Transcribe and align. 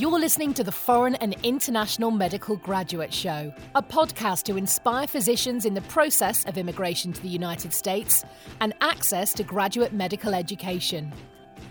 You're 0.00 0.20
listening 0.20 0.54
to 0.54 0.62
the 0.62 0.70
Foreign 0.70 1.16
and 1.16 1.34
International 1.42 2.12
Medical 2.12 2.54
Graduate 2.54 3.12
Show, 3.12 3.52
a 3.74 3.82
podcast 3.82 4.44
to 4.44 4.56
inspire 4.56 5.08
physicians 5.08 5.64
in 5.64 5.74
the 5.74 5.80
process 5.80 6.44
of 6.44 6.56
immigration 6.56 7.12
to 7.12 7.20
the 7.20 7.28
United 7.28 7.72
States 7.72 8.24
and 8.60 8.74
access 8.80 9.32
to 9.32 9.42
graduate 9.42 9.92
medical 9.92 10.34
education. 10.34 11.12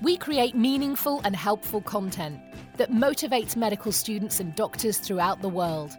We 0.01 0.17
create 0.17 0.55
meaningful 0.55 1.21
and 1.23 1.37
helpful 1.37 1.79
content 1.79 2.41
that 2.75 2.91
motivates 2.91 3.55
medical 3.55 3.93
students 3.93 4.41
and 4.41 4.53
doctors 4.55 4.97
throughout 4.97 5.41
the 5.41 5.47
world, 5.47 5.97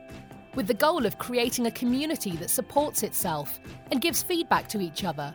with 0.55 0.67
the 0.67 0.75
goal 0.75 1.07
of 1.07 1.17
creating 1.17 1.65
a 1.65 1.71
community 1.71 2.33
that 2.33 2.51
supports 2.51 3.05
itself 3.05 3.59
and 3.91 4.03
gives 4.03 4.23
feedback 4.23 4.69
to 4.69 4.83
each 4.83 5.03
other, 5.03 5.35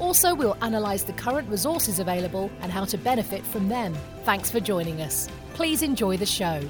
Also, 0.00 0.34
we'll 0.34 0.56
analyse 0.62 1.02
the 1.02 1.12
current 1.12 1.46
resources 1.50 1.98
available 1.98 2.50
and 2.62 2.72
how 2.72 2.86
to 2.86 2.96
benefit 2.96 3.44
from 3.46 3.68
them. 3.68 3.94
Thanks 4.24 4.50
for 4.50 4.58
joining 4.58 5.02
us. 5.02 5.28
Please 5.52 5.82
enjoy 5.82 6.16
the 6.16 6.24
show. 6.24 6.62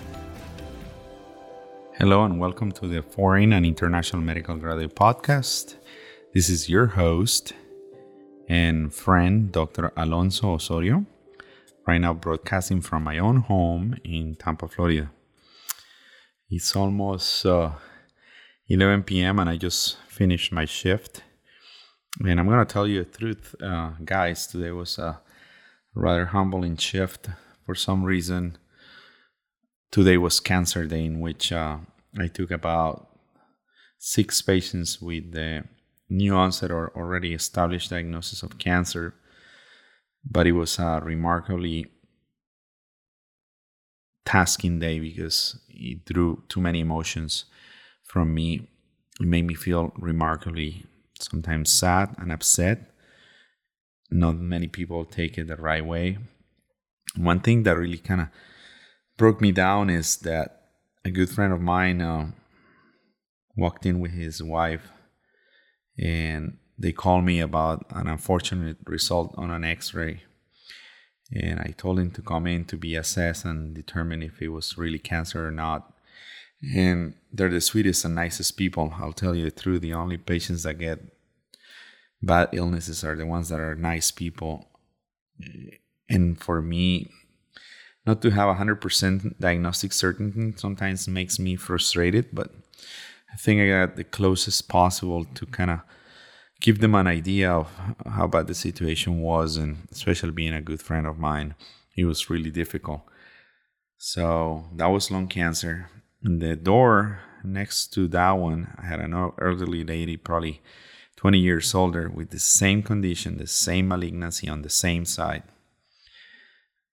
Hello, 1.97 2.25
and 2.25 2.41
welcome 2.41 2.73
to 2.73 2.89
the 2.89 3.03
Foreign 3.03 3.53
and 3.53 3.65
International 3.65 4.21
Medical 4.21 4.57
Graduate 4.57 4.97
Podcast. 4.97 5.77
This 6.35 6.49
is 6.49 6.69
your 6.69 6.87
host 6.87 7.53
and 8.49 8.93
friend, 8.93 9.53
Dr. 9.53 9.93
Alonso 9.97 10.55
Osorio, 10.55 11.07
right 11.87 12.01
now 12.01 12.15
broadcasting 12.15 12.81
from 12.81 13.05
my 13.05 13.19
own 13.19 13.43
home 13.43 13.97
in 14.03 14.35
Tampa, 14.35 14.67
Florida. 14.67 15.09
It's 16.49 16.75
almost 16.75 17.47
uh, 17.47 17.71
11 18.69 19.05
p.m., 19.05 19.39
and 19.39 19.49
I 19.49 19.57
just 19.57 19.99
finished 20.09 20.51
my 20.51 20.65
shift 20.65 21.23
and 22.19 22.41
I'm 22.41 22.47
going 22.47 22.59
to 22.59 22.73
tell 22.73 22.87
you 22.87 23.05
the 23.05 23.19
truth, 23.19 23.55
uh, 23.63 23.93
guys. 24.05 24.47
Today 24.47 24.71
was 24.71 24.99
a 24.99 25.21
rather 25.95 26.27
humbling 26.27 26.77
shift. 26.77 27.29
For 27.65 27.75
some 27.75 28.03
reason, 28.05 28.59
today 29.93 30.19
was 30.19 30.41
Cancer 30.41 30.87
Day, 30.87 31.05
in 31.05 31.21
which 31.21 31.53
uh, 31.53 31.79
I 32.19 32.27
took 32.27 32.51
about 32.51 33.09
six 33.99 34.43
patients 34.43 35.01
with 35.01 35.33
the 35.33 35.65
new 36.09 36.35
onset 36.35 36.73
or 36.73 36.93
already 36.97 37.33
established 37.33 37.91
diagnosis 37.91 38.43
of 38.43 38.59
cancer. 38.59 39.15
But 40.29 40.47
it 40.47 40.53
was 40.53 40.79
a 40.79 41.01
remarkably 41.03 41.87
tasking 44.27 44.81
day 44.81 44.99
because 44.99 45.59
it 45.69 46.05
drew 46.05 46.43
too 46.49 46.61
many 46.61 46.81
emotions 46.81 47.45
from 48.05 48.35
me. 48.35 48.69
It 49.21 49.27
made 49.27 49.47
me 49.47 49.55
feel 49.55 49.93
remarkably 49.97 50.85
sometimes 51.23 51.71
sad 51.71 52.15
and 52.19 52.33
upset. 52.33 52.91
Not 54.11 54.37
many 54.37 54.67
people 54.67 55.05
take 55.05 55.39
it 55.39 55.49
the 55.49 55.57
right 55.57 55.85
way. 55.85 56.19
One 57.17 57.41
thing 57.41 57.63
that 57.65 57.77
really 57.77 57.99
kind 57.99 58.23
of 58.23 58.29
broke 59.17 59.41
me 59.41 59.53
down 59.53 59.91
is 59.91 60.17
that 60.19 60.61
a 61.05 61.11
good 61.11 61.31
friend 61.31 61.53
of 61.53 61.61
mine 61.61 62.01
uh, 62.01 62.31
walked 63.57 63.87
in 63.87 64.01
with 64.01 64.13
his 64.13 64.43
wife 64.43 64.91
and 65.99 66.57
they 66.79 66.93
called 66.93 67.25
me 67.25 67.41
about 67.41 67.85
an 67.91 68.07
unfortunate 68.07 68.79
result 68.87 69.35
on 69.37 69.51
an 69.51 69.65
x-ray 69.65 70.23
and 71.33 71.61
i 71.61 71.75
told 71.77 71.99
him 71.99 72.11
to 72.11 72.23
come 72.23 72.47
in 72.47 72.65
to 72.65 72.77
be 72.77 72.97
assessed 72.97 73.45
and 73.45 73.75
determine 73.75 74.23
if 74.23 74.41
it 74.41 74.49
was 74.49 74.79
really 74.79 74.99
cancer 74.99 75.47
or 75.47 75.51
not 75.51 75.93
and 76.63 77.15
they're 77.33 77.49
the 77.49 77.61
sweetest 77.61 78.05
and 78.05 78.15
nicest 78.15 78.57
people. 78.57 78.95
I'll 78.99 79.13
tell 79.13 79.35
you 79.35 79.45
the 79.45 79.51
truth. 79.51 79.83
The 79.83 79.95
only 79.95 80.19
patients 80.19 80.63
that 80.65 80.75
get 80.75 81.01
bad 82.23 82.51
illnesses 82.53 83.03
are 83.05 83.17
the 83.17 83.27
ones 83.27 83.49
that 83.49 83.61
are 83.61 83.75
nice 83.75 84.11
people. 84.11 84.69
And 86.09 86.39
for 86.39 86.61
me, 86.61 87.11
not 88.07 88.21
to 88.23 88.31
have 88.31 88.57
100% 88.57 89.39
diagnostic 89.39 89.93
certainty 89.93 90.53
sometimes 90.57 91.09
makes 91.09 91.39
me 91.39 91.57
frustrated, 91.57 92.27
but 92.33 92.53
I 93.33 93.37
think 93.37 93.61
I 93.61 93.69
got 93.69 93.97
the 93.97 94.05
closest 94.05 94.69
possible 94.69 95.25
to 95.25 95.47
kind 95.47 95.71
of 95.71 95.81
give 96.61 96.81
them 96.81 96.95
an 96.95 97.07
idea 97.07 97.51
of 97.51 97.71
how 98.07 98.27
bad 98.27 98.47
the 98.49 98.55
situation 98.55 99.21
was, 99.21 99.57
and 99.57 99.89
especially 99.93 100.33
being 100.33 100.53
a 100.53 100.61
good 100.61 100.83
friend 100.83 101.07
of 101.07 101.19
mine, 101.19 101.55
it 101.97 102.05
was 102.05 102.29
really 102.29 102.51
difficult. 102.51 103.03
So 103.97 104.65
that 104.75 104.87
was 104.87 105.11
lung 105.11 105.29
cancer 105.29 105.89
the 106.23 106.57
door 106.57 107.21
next 107.43 107.93
to 107.95 108.09
that 108.09 108.33
one, 108.33 108.75
I 108.79 108.87
had 108.87 109.01
an 109.01 109.15
elderly 109.15 109.85
lady, 109.85 110.17
probably 110.17 110.61
20 111.17 111.39
years 111.39 111.75
older, 111.75 112.09
with 112.09 112.31
the 112.31 112.39
same 112.39 112.83
condition, 112.83 113.39
the 113.39 113.47
same 113.47 113.89
malignancy 113.89 114.49
on 114.49 114.63
the 114.63 114.71
same 114.71 115.05
side. 115.05 115.43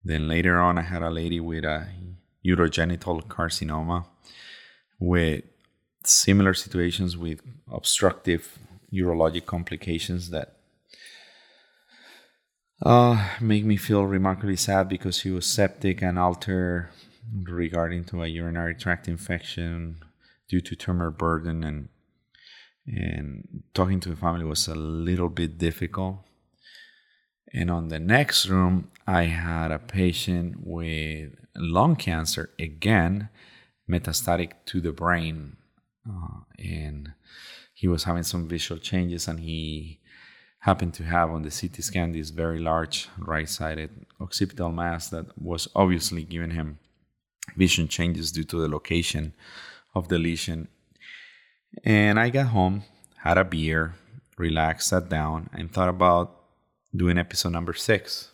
Then 0.03 0.27
later 0.27 0.59
on, 0.59 0.77
I 0.77 0.83
had 0.83 1.01
a 1.01 1.09
lady 1.09 1.39
with 1.39 1.65
a 1.65 1.87
urogenital 2.45 3.27
carcinoma 3.27 4.05
with 4.99 5.43
similar 6.03 6.53
situations 6.53 7.17
with 7.17 7.41
obstructive 7.71 8.57
urologic 8.93 9.45
complications 9.45 10.29
that 10.29 10.53
uh, 12.81 13.29
make 13.41 13.65
me 13.65 13.75
feel 13.75 14.05
remarkably 14.05 14.55
sad 14.55 14.87
because 14.87 15.17
she 15.17 15.31
was 15.31 15.45
septic 15.45 16.01
and 16.01 16.17
altered 16.17 16.89
regarding 17.33 18.03
to 18.05 18.23
a 18.23 18.27
urinary 18.27 18.75
tract 18.75 19.07
infection 19.07 20.03
due 20.47 20.61
to 20.61 20.75
tumor 20.75 21.11
burden 21.11 21.63
and 21.63 21.89
and 22.87 23.63
talking 23.73 23.99
to 23.99 24.09
the 24.09 24.15
family 24.15 24.45
was 24.45 24.67
a 24.67 24.75
little 24.75 25.27
bit 25.27 25.57
difficult. 25.57 26.19
And 27.53 27.69
on 27.69 27.89
the 27.89 27.99
next 27.99 28.47
room, 28.47 28.91
I 29.05 29.23
had 29.23 29.71
a 29.71 29.79
patient 29.79 30.55
with 30.59 31.33
lung 31.55 31.97
cancer 31.97 32.51
again, 32.57 33.29
metastatic 33.89 34.51
to 34.67 34.79
the 34.79 34.93
brain, 34.93 35.57
uh, 36.09 36.41
and 36.57 37.13
he 37.73 37.87
was 37.87 38.05
having 38.05 38.23
some 38.23 38.47
visual 38.47 38.79
changes, 38.79 39.27
and 39.27 39.41
he 39.41 39.99
happened 40.59 40.93
to 40.93 41.03
have 41.03 41.29
on 41.29 41.43
the 41.43 41.51
CT 41.51 41.83
scan 41.83 42.11
this 42.11 42.29
very 42.29 42.59
large 42.59 43.09
right-sided 43.17 44.05
occipital 44.19 44.71
mass 44.71 45.09
that 45.09 45.25
was 45.37 45.67
obviously 45.75 46.23
giving 46.23 46.51
him 46.51 46.79
vision 47.55 47.87
changes 47.87 48.31
due 48.31 48.43
to 48.45 48.59
the 48.59 48.67
location 48.67 49.33
of 49.95 50.07
the 50.07 50.17
lesion. 50.17 50.67
And 51.83 52.19
I 52.19 52.29
got 52.29 52.47
home, 52.47 52.83
had 53.17 53.37
a 53.37 53.43
beer, 53.43 53.95
relaxed, 54.37 54.89
sat 54.89 55.09
down, 55.09 55.49
and 55.53 55.71
thought 55.71 55.89
about 55.89 56.35
doing 56.95 57.17
episode 57.17 57.51
number 57.51 57.73
six. 57.73 58.31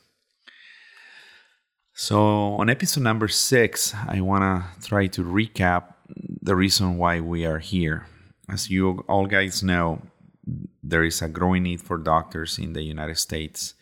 So, 1.93 2.55
on 2.55 2.69
episode 2.69 3.03
number 3.03 3.27
six, 3.27 3.93
I 4.07 4.21
want 4.21 4.41
to 4.43 4.87
try 4.87 5.07
to 5.07 5.23
recap 5.23 5.93
the 6.41 6.55
reason 6.55 6.97
why 6.97 7.19
we 7.19 7.45
are 7.45 7.59
here. 7.59 8.07
As 8.49 8.69
you 8.69 9.05
all 9.07 9.27
guys 9.27 9.63
know, 9.63 10.01
there 10.81 11.03
is 11.03 11.21
a 11.21 11.29
growing 11.29 11.63
need 11.63 11.81
for 11.81 11.97
doctors 11.97 12.57
in 12.57 12.73
the 12.73 12.81
United 12.81 13.17
States, 13.17 13.75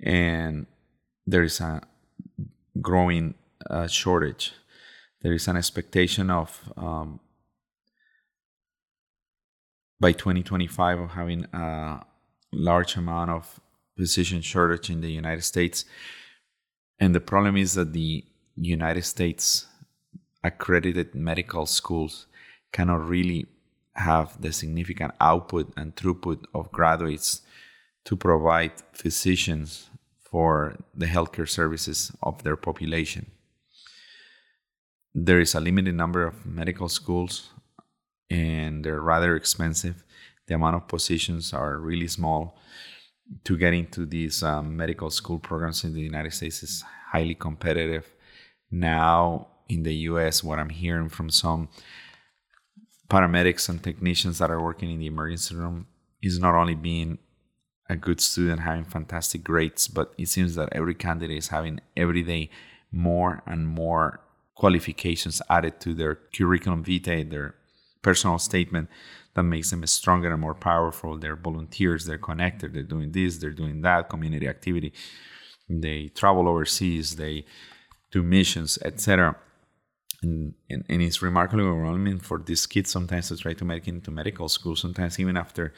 and 0.00 0.66
there 1.26 1.42
is 1.42 1.60
a 1.60 1.82
growing 2.80 3.34
uh, 3.68 3.86
shortage. 3.86 4.52
There 5.22 5.32
is 5.32 5.48
an 5.48 5.56
expectation 5.56 6.30
of 6.30 6.72
um, 6.76 7.20
by 10.00 10.12
2025 10.12 10.98
of 10.98 11.10
having 11.12 11.44
a 11.52 12.04
large 12.52 12.96
amount 12.96 13.30
of 13.30 13.60
physician 13.96 14.40
shortage 14.40 14.90
in 14.90 15.00
the 15.00 15.10
United 15.10 15.42
States. 15.42 15.84
And 16.98 17.14
the 17.14 17.20
problem 17.20 17.56
is 17.56 17.74
that 17.74 17.92
the 17.92 18.24
United 18.56 19.04
States 19.04 19.66
accredited 20.42 21.14
medical 21.14 21.66
schools 21.66 22.26
cannot 22.72 23.08
really 23.08 23.46
have 23.94 24.40
the 24.40 24.52
significant 24.52 25.12
output 25.20 25.72
and 25.76 25.94
throughput 25.94 26.44
of 26.54 26.72
graduates 26.72 27.42
to 28.04 28.16
provide 28.16 28.72
physicians 28.92 29.90
for 30.18 30.76
the 30.94 31.06
healthcare 31.06 31.48
services 31.48 32.10
of 32.22 32.42
their 32.42 32.56
population. 32.56 33.30
There 35.14 35.40
is 35.40 35.54
a 35.54 35.60
limited 35.60 35.94
number 35.94 36.26
of 36.26 36.46
medical 36.46 36.88
schools 36.88 37.50
and 38.30 38.84
they're 38.84 39.00
rather 39.00 39.36
expensive. 39.36 40.02
The 40.46 40.54
amount 40.54 40.76
of 40.76 40.88
positions 40.88 41.52
are 41.52 41.78
really 41.78 42.08
small. 42.08 42.58
To 43.44 43.56
get 43.56 43.72
into 43.72 44.04
these 44.04 44.42
um, 44.42 44.76
medical 44.76 45.10
school 45.10 45.38
programs 45.38 45.84
in 45.84 45.94
the 45.94 46.00
United 46.00 46.32
States 46.32 46.62
is 46.62 46.84
highly 47.12 47.34
competitive. 47.34 48.10
Now, 48.70 49.48
in 49.68 49.82
the 49.82 49.94
US, 50.10 50.42
what 50.42 50.58
I'm 50.58 50.70
hearing 50.70 51.08
from 51.08 51.30
some 51.30 51.68
paramedics 53.08 53.68
and 53.68 53.82
technicians 53.82 54.38
that 54.38 54.50
are 54.50 54.62
working 54.62 54.90
in 54.90 54.98
the 54.98 55.06
emergency 55.06 55.54
room 55.54 55.86
is 56.22 56.38
not 56.38 56.54
only 56.54 56.74
being 56.74 57.18
a 57.88 57.96
good 57.96 58.20
student, 58.20 58.60
having 58.60 58.84
fantastic 58.84 59.44
grades, 59.44 59.88
but 59.88 60.14
it 60.16 60.28
seems 60.28 60.54
that 60.54 60.70
every 60.72 60.94
candidate 60.94 61.36
is 61.36 61.48
having 61.48 61.80
every 61.96 62.22
day 62.22 62.48
more 62.90 63.42
and 63.46 63.68
more 63.68 64.20
qualifications 64.54 65.40
added 65.48 65.80
to 65.80 65.94
their 65.94 66.14
curriculum 66.34 66.84
vitae, 66.84 67.24
their 67.28 67.54
personal 68.02 68.38
statement 68.38 68.88
that 69.34 69.42
makes 69.42 69.70
them 69.70 69.86
stronger 69.86 70.30
and 70.30 70.40
more 70.40 70.54
powerful. 70.54 71.16
They're 71.16 71.36
volunteers, 71.36 72.04
they're 72.04 72.18
connected, 72.18 72.74
they're 72.74 72.82
doing 72.82 73.12
this, 73.12 73.38
they're 73.38 73.50
doing 73.50 73.80
that, 73.82 74.08
community 74.08 74.46
activity. 74.46 74.92
They 75.68 76.08
travel 76.08 76.48
overseas, 76.48 77.16
they 77.16 77.46
do 78.10 78.22
missions, 78.22 78.78
etc. 78.84 79.36
And, 80.22 80.54
and, 80.68 80.84
and, 80.88 81.02
it's 81.02 81.22
remarkably 81.22 81.64
overwhelming 81.64 82.20
for 82.20 82.38
these 82.38 82.66
kids 82.66 82.90
sometimes 82.90 83.28
to 83.28 83.36
try 83.36 83.54
to 83.54 83.64
make 83.64 83.88
it 83.88 83.90
into 83.90 84.10
medical 84.10 84.48
school. 84.48 84.76
Sometimes 84.76 85.18
even 85.18 85.36
after 85.36 85.72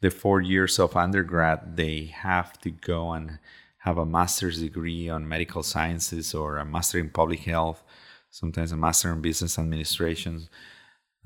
the 0.00 0.10
four 0.10 0.40
years 0.40 0.78
of 0.78 0.96
undergrad, 0.96 1.76
they 1.76 2.12
have 2.14 2.60
to 2.60 2.70
go 2.70 3.12
and 3.12 3.38
have 3.78 3.98
a 3.98 4.06
master's 4.06 4.60
degree 4.60 5.08
on 5.08 5.28
medical 5.28 5.62
sciences 5.62 6.34
or 6.34 6.58
a 6.58 6.64
master 6.64 6.98
in 6.98 7.10
public 7.10 7.40
health, 7.40 7.82
sometimes 8.30 8.72
a 8.72 8.76
master 8.76 9.12
in 9.12 9.20
business 9.20 9.58
administration 9.58 10.48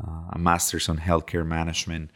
uh, 0.02 0.28
a 0.32 0.38
master's 0.38 0.88
on 0.88 0.98
healthcare 0.98 1.46
management, 1.46 2.10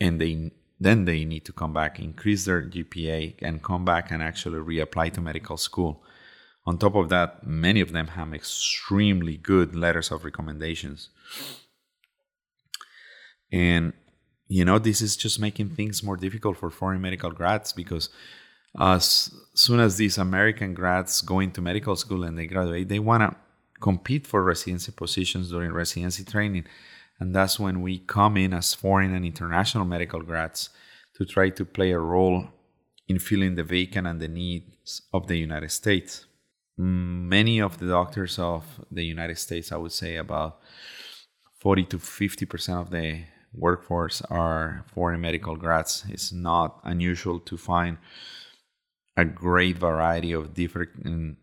and 0.00 0.20
they 0.20 0.50
then 0.80 1.04
they 1.06 1.24
need 1.24 1.44
to 1.44 1.52
come 1.52 1.72
back, 1.72 1.98
increase 1.98 2.44
their 2.44 2.62
GPA, 2.62 3.34
and 3.42 3.62
come 3.64 3.84
back 3.84 4.12
and 4.12 4.22
actually 4.22 4.58
reapply 4.58 5.12
to 5.12 5.20
medical 5.20 5.56
school. 5.56 6.04
On 6.66 6.78
top 6.78 6.94
of 6.94 7.08
that, 7.08 7.44
many 7.44 7.80
of 7.80 7.92
them 7.92 8.08
have 8.08 8.32
extremely 8.32 9.36
good 9.36 9.74
letters 9.74 10.12
of 10.12 10.24
recommendations. 10.24 11.08
And 13.50 13.92
you 14.46 14.64
know, 14.64 14.78
this 14.78 15.02
is 15.02 15.16
just 15.16 15.40
making 15.40 15.70
things 15.70 16.02
more 16.02 16.16
difficult 16.16 16.56
for 16.56 16.70
foreign 16.70 17.02
medical 17.02 17.30
grads 17.30 17.72
because 17.72 18.08
as 18.80 19.30
soon 19.54 19.80
as 19.80 19.96
these 19.96 20.16
American 20.16 20.72
grads 20.72 21.20
go 21.20 21.40
into 21.40 21.60
medical 21.60 21.96
school 21.96 22.24
and 22.24 22.38
they 22.38 22.46
graduate, 22.46 22.88
they 22.88 22.98
want 22.98 23.22
to 23.22 23.36
compete 23.80 24.26
for 24.26 24.42
residency 24.42 24.92
positions 24.92 25.50
during 25.50 25.72
residency 25.72 26.24
training. 26.24 26.64
And 27.20 27.34
that's 27.34 27.58
when 27.58 27.82
we 27.82 27.98
come 27.98 28.36
in 28.36 28.54
as 28.54 28.74
foreign 28.74 29.14
and 29.14 29.24
international 29.24 29.84
medical 29.84 30.22
grads 30.22 30.70
to 31.16 31.24
try 31.24 31.50
to 31.50 31.64
play 31.64 31.90
a 31.90 31.98
role 31.98 32.48
in 33.08 33.18
filling 33.18 33.54
the 33.54 33.64
vacant 33.64 34.06
and 34.06 34.20
the 34.20 34.28
needs 34.28 35.02
of 35.12 35.26
the 35.26 35.36
United 35.36 35.70
States. 35.70 36.26
Many 36.76 37.60
of 37.60 37.78
the 37.78 37.88
doctors 37.88 38.38
of 38.38 38.64
the 38.90 39.04
United 39.04 39.38
States, 39.38 39.72
I 39.72 39.76
would 39.76 39.92
say 39.92 40.16
about 40.16 40.60
40 41.60 41.84
to 41.84 41.98
50% 41.98 42.80
of 42.80 42.90
the 42.90 43.24
workforce 43.52 44.22
are 44.30 44.84
foreign 44.94 45.20
medical 45.20 45.56
grads. 45.56 46.04
It's 46.08 46.32
not 46.32 46.78
unusual 46.84 47.40
to 47.40 47.56
find 47.56 47.98
a 49.16 49.24
great 49.24 49.78
variety 49.78 50.32
of 50.32 50.54
different 50.54 51.04
mm, 51.04 51.36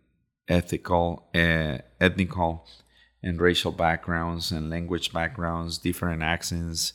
ethical, 0.48 1.28
uh, 1.34 1.78
ethnical, 2.00 2.68
and 3.24 3.42
racial 3.42 3.72
backgrounds 3.72 4.52
and 4.52 4.70
language 4.70 5.12
backgrounds, 5.12 5.80
different 5.80 6.22
accents, 6.22 6.94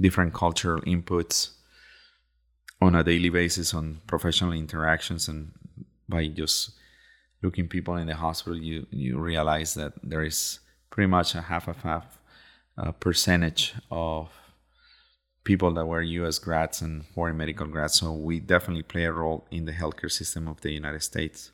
different 0.00 0.32
cultural 0.32 0.80
inputs 0.82 1.50
on 2.80 2.94
a 2.94 3.04
daily 3.04 3.28
basis 3.28 3.74
on 3.74 4.00
professional 4.06 4.52
interactions 4.52 5.28
and 5.28 5.52
by 6.08 6.26
just 6.26 6.70
looking 7.42 7.68
people 7.68 7.96
in 7.96 8.06
the 8.06 8.14
hospital 8.14 8.56
you 8.58 8.86
you 8.90 9.18
realize 9.18 9.74
that 9.74 9.92
there 10.02 10.22
is 10.22 10.60
pretty 10.90 11.08
much 11.08 11.34
a 11.34 11.42
half 11.42 11.68
of 11.68 11.76
half 11.78 12.18
uh, 12.78 12.92
percentage 12.92 13.74
of 13.90 14.30
people 15.44 15.72
that 15.72 15.86
were 15.86 16.02
US 16.02 16.38
grads 16.38 16.82
and 16.82 17.06
foreign 17.06 17.36
medical 17.36 17.66
grads. 17.66 17.94
So 17.94 18.12
we 18.12 18.40
definitely 18.40 18.82
play 18.82 19.04
a 19.04 19.12
role 19.12 19.46
in 19.50 19.64
the 19.64 19.72
healthcare 19.72 20.10
system 20.10 20.48
of 20.48 20.60
the 20.60 20.72
United 20.72 21.02
States 21.02 21.52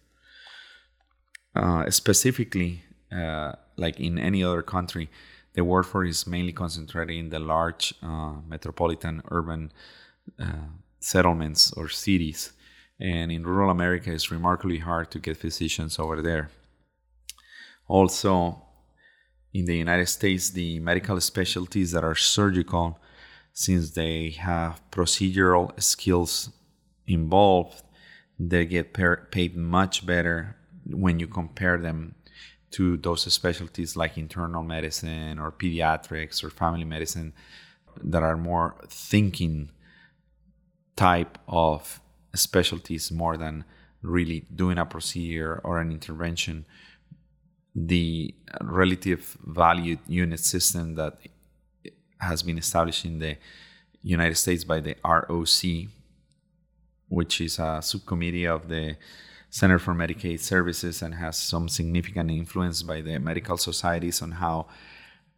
uh, 1.54 1.90
specifically, 1.90 2.82
uh, 3.10 3.52
like 3.76 4.00
in 4.00 4.18
any 4.18 4.42
other 4.42 4.62
country, 4.62 5.10
the 5.54 5.64
workforce 5.64 6.08
is 6.08 6.26
mainly 6.26 6.52
concentrated 6.52 7.16
in 7.16 7.28
the 7.28 7.38
large 7.38 7.94
uh, 8.02 8.34
metropolitan 8.46 9.22
urban 9.30 9.72
uh, 10.38 10.68
settlements 10.98 11.72
or 11.72 11.88
cities. 11.88 12.52
And 12.98 13.30
in 13.32 13.44
rural 13.44 13.70
America, 13.70 14.12
it's 14.12 14.30
remarkably 14.30 14.78
hard 14.78 15.10
to 15.10 15.18
get 15.18 15.36
physicians 15.36 15.98
over 15.98 16.22
there. 16.22 16.50
Also, 17.88 18.62
in 19.52 19.66
the 19.66 19.76
United 19.76 20.06
States, 20.08 20.50
the 20.50 20.78
medical 20.78 21.20
specialties 21.20 21.90
that 21.92 22.04
are 22.04 22.14
surgical, 22.14 22.98
since 23.52 23.90
they 23.90 24.30
have 24.30 24.80
procedural 24.90 25.80
skills 25.82 26.50
involved, 27.06 27.82
they 28.38 28.64
get 28.64 28.94
paid 29.30 29.56
much 29.56 30.06
better 30.06 30.56
when 30.86 31.18
you 31.18 31.26
compare 31.26 31.78
them 31.78 32.14
to 32.72 32.96
those 32.96 33.30
specialties 33.32 33.96
like 33.96 34.16
internal 34.16 34.62
medicine 34.62 35.38
or 35.38 35.52
pediatrics 35.52 36.42
or 36.42 36.50
family 36.50 36.84
medicine 36.84 37.32
that 38.02 38.22
are 38.22 38.36
more 38.36 38.76
thinking 38.88 39.70
type 40.96 41.38
of 41.46 42.00
specialties 42.34 43.10
more 43.12 43.36
than 43.36 43.64
really 44.02 44.46
doing 44.54 44.78
a 44.78 44.86
procedure 44.86 45.60
or 45.64 45.80
an 45.80 45.92
intervention 45.92 46.64
the 47.74 48.34
relative 48.60 49.36
value 49.46 49.96
unit 50.06 50.40
system 50.40 50.94
that 50.94 51.18
has 52.18 52.42
been 52.42 52.58
established 52.58 53.04
in 53.04 53.18
the 53.18 53.36
United 54.02 54.34
States 54.34 54.64
by 54.64 54.80
the 54.80 54.94
RUC 55.04 55.88
which 57.08 57.42
is 57.42 57.58
a 57.58 57.80
subcommittee 57.82 58.46
of 58.46 58.68
the 58.68 58.96
Center 59.54 59.78
for 59.78 59.92
Medicaid 59.92 60.40
Services 60.40 61.02
and 61.02 61.16
has 61.16 61.36
some 61.36 61.68
significant 61.68 62.30
influence 62.30 62.80
by 62.80 63.02
the 63.02 63.18
medical 63.18 63.58
societies 63.58 64.22
on 64.22 64.30
how 64.32 64.66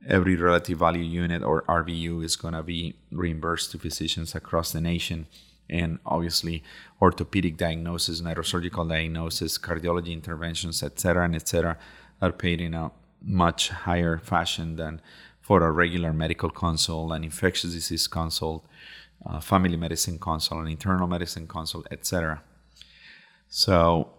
every 0.06 0.36
relative 0.36 0.78
value 0.78 1.02
unit 1.02 1.42
or 1.42 1.62
RVU 1.62 2.22
is 2.24 2.36
going 2.36 2.54
to 2.54 2.62
be 2.62 2.94
reimbursed 3.10 3.72
to 3.72 3.78
physicians 3.80 4.32
across 4.36 4.70
the 4.70 4.80
nation. 4.80 5.26
And 5.68 5.98
obviously, 6.06 6.62
orthopedic 7.02 7.56
diagnosis, 7.56 8.20
neurosurgical 8.20 8.88
diagnosis, 8.88 9.58
cardiology 9.58 10.12
interventions, 10.12 10.84
etc., 10.84 11.24
and 11.24 11.34
etc., 11.34 11.76
are 12.22 12.30
paid 12.30 12.60
in 12.60 12.72
a 12.72 12.92
much 13.20 13.70
higher 13.70 14.18
fashion 14.18 14.76
than 14.76 15.00
for 15.40 15.60
a 15.66 15.72
regular 15.72 16.12
medical 16.12 16.50
consult, 16.50 17.10
an 17.10 17.24
infectious 17.24 17.72
disease 17.72 18.06
consult, 18.06 18.64
family 19.40 19.76
medicine 19.76 20.20
consult, 20.20 20.60
an 20.60 20.68
internal 20.68 21.08
medicine 21.08 21.48
consult, 21.48 21.88
etc. 21.90 22.44
So, 23.48 24.10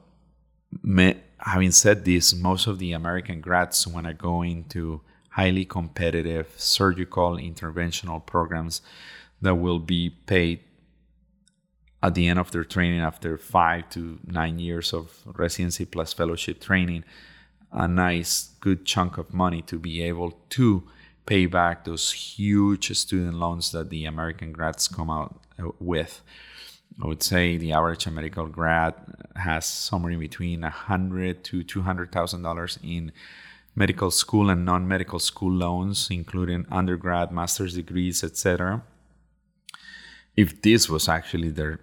having 1.39 1.71
said 1.71 2.05
this, 2.05 2.33
most 2.33 2.67
of 2.67 2.79
the 2.79 2.93
American 2.93 3.41
grads 3.41 3.87
want 3.87 4.07
to 4.07 4.13
go 4.13 4.41
into 4.41 5.01
highly 5.29 5.65
competitive 5.65 6.53
surgical 6.55 7.35
interventional 7.35 8.25
programs 8.25 8.81
that 9.41 9.55
will 9.55 9.79
be 9.79 10.09
paid 10.09 10.61
at 12.01 12.13
the 12.13 12.27
end 12.27 12.39
of 12.39 12.51
their 12.51 12.63
training 12.63 12.99
after 12.99 13.37
five 13.37 13.89
to 13.89 14.19
nine 14.25 14.59
years 14.59 14.93
of 14.93 15.23
residency 15.35 15.85
plus 15.85 16.13
fellowship 16.13 16.61
training 16.61 17.03
a 17.71 17.87
nice 17.87 18.51
good 18.59 18.85
chunk 18.85 19.17
of 19.17 19.33
money 19.33 19.61
to 19.61 19.77
be 19.77 20.01
able 20.01 20.31
to 20.49 20.83
pay 21.25 21.45
back 21.47 21.83
those 21.83 22.11
huge 22.11 22.95
student 22.95 23.33
loans 23.33 23.71
that 23.71 23.89
the 23.89 24.05
american 24.05 24.51
grads 24.51 24.87
come 24.87 25.09
out 25.09 25.41
uh, 25.59 25.69
with 25.79 26.21
I 27.01 27.07
would 27.07 27.23
say 27.23 27.57
the 27.57 27.73
average 27.73 28.07
medical 28.07 28.47
grad 28.47 28.93
has 29.35 29.65
somewhere 29.65 30.13
in 30.13 30.19
between 30.19 30.63
a 30.63 30.69
hundred 30.69 31.43
to 31.45 31.63
two 31.63 31.81
hundred 31.81 32.11
thousand 32.11 32.43
dollars 32.43 32.79
in 32.81 33.11
medical 33.75 34.09
school 34.11 34.49
and 34.49 34.63
non-medical 34.63 35.19
school 35.19 35.51
loans, 35.51 36.07
including 36.09 36.65
undergrad, 36.71 37.31
master's 37.31 37.75
degrees, 37.75 38.23
etc. 38.23 38.81
If 40.37 40.61
this 40.61 40.89
was 40.89 41.09
actually 41.09 41.49
their 41.49 41.81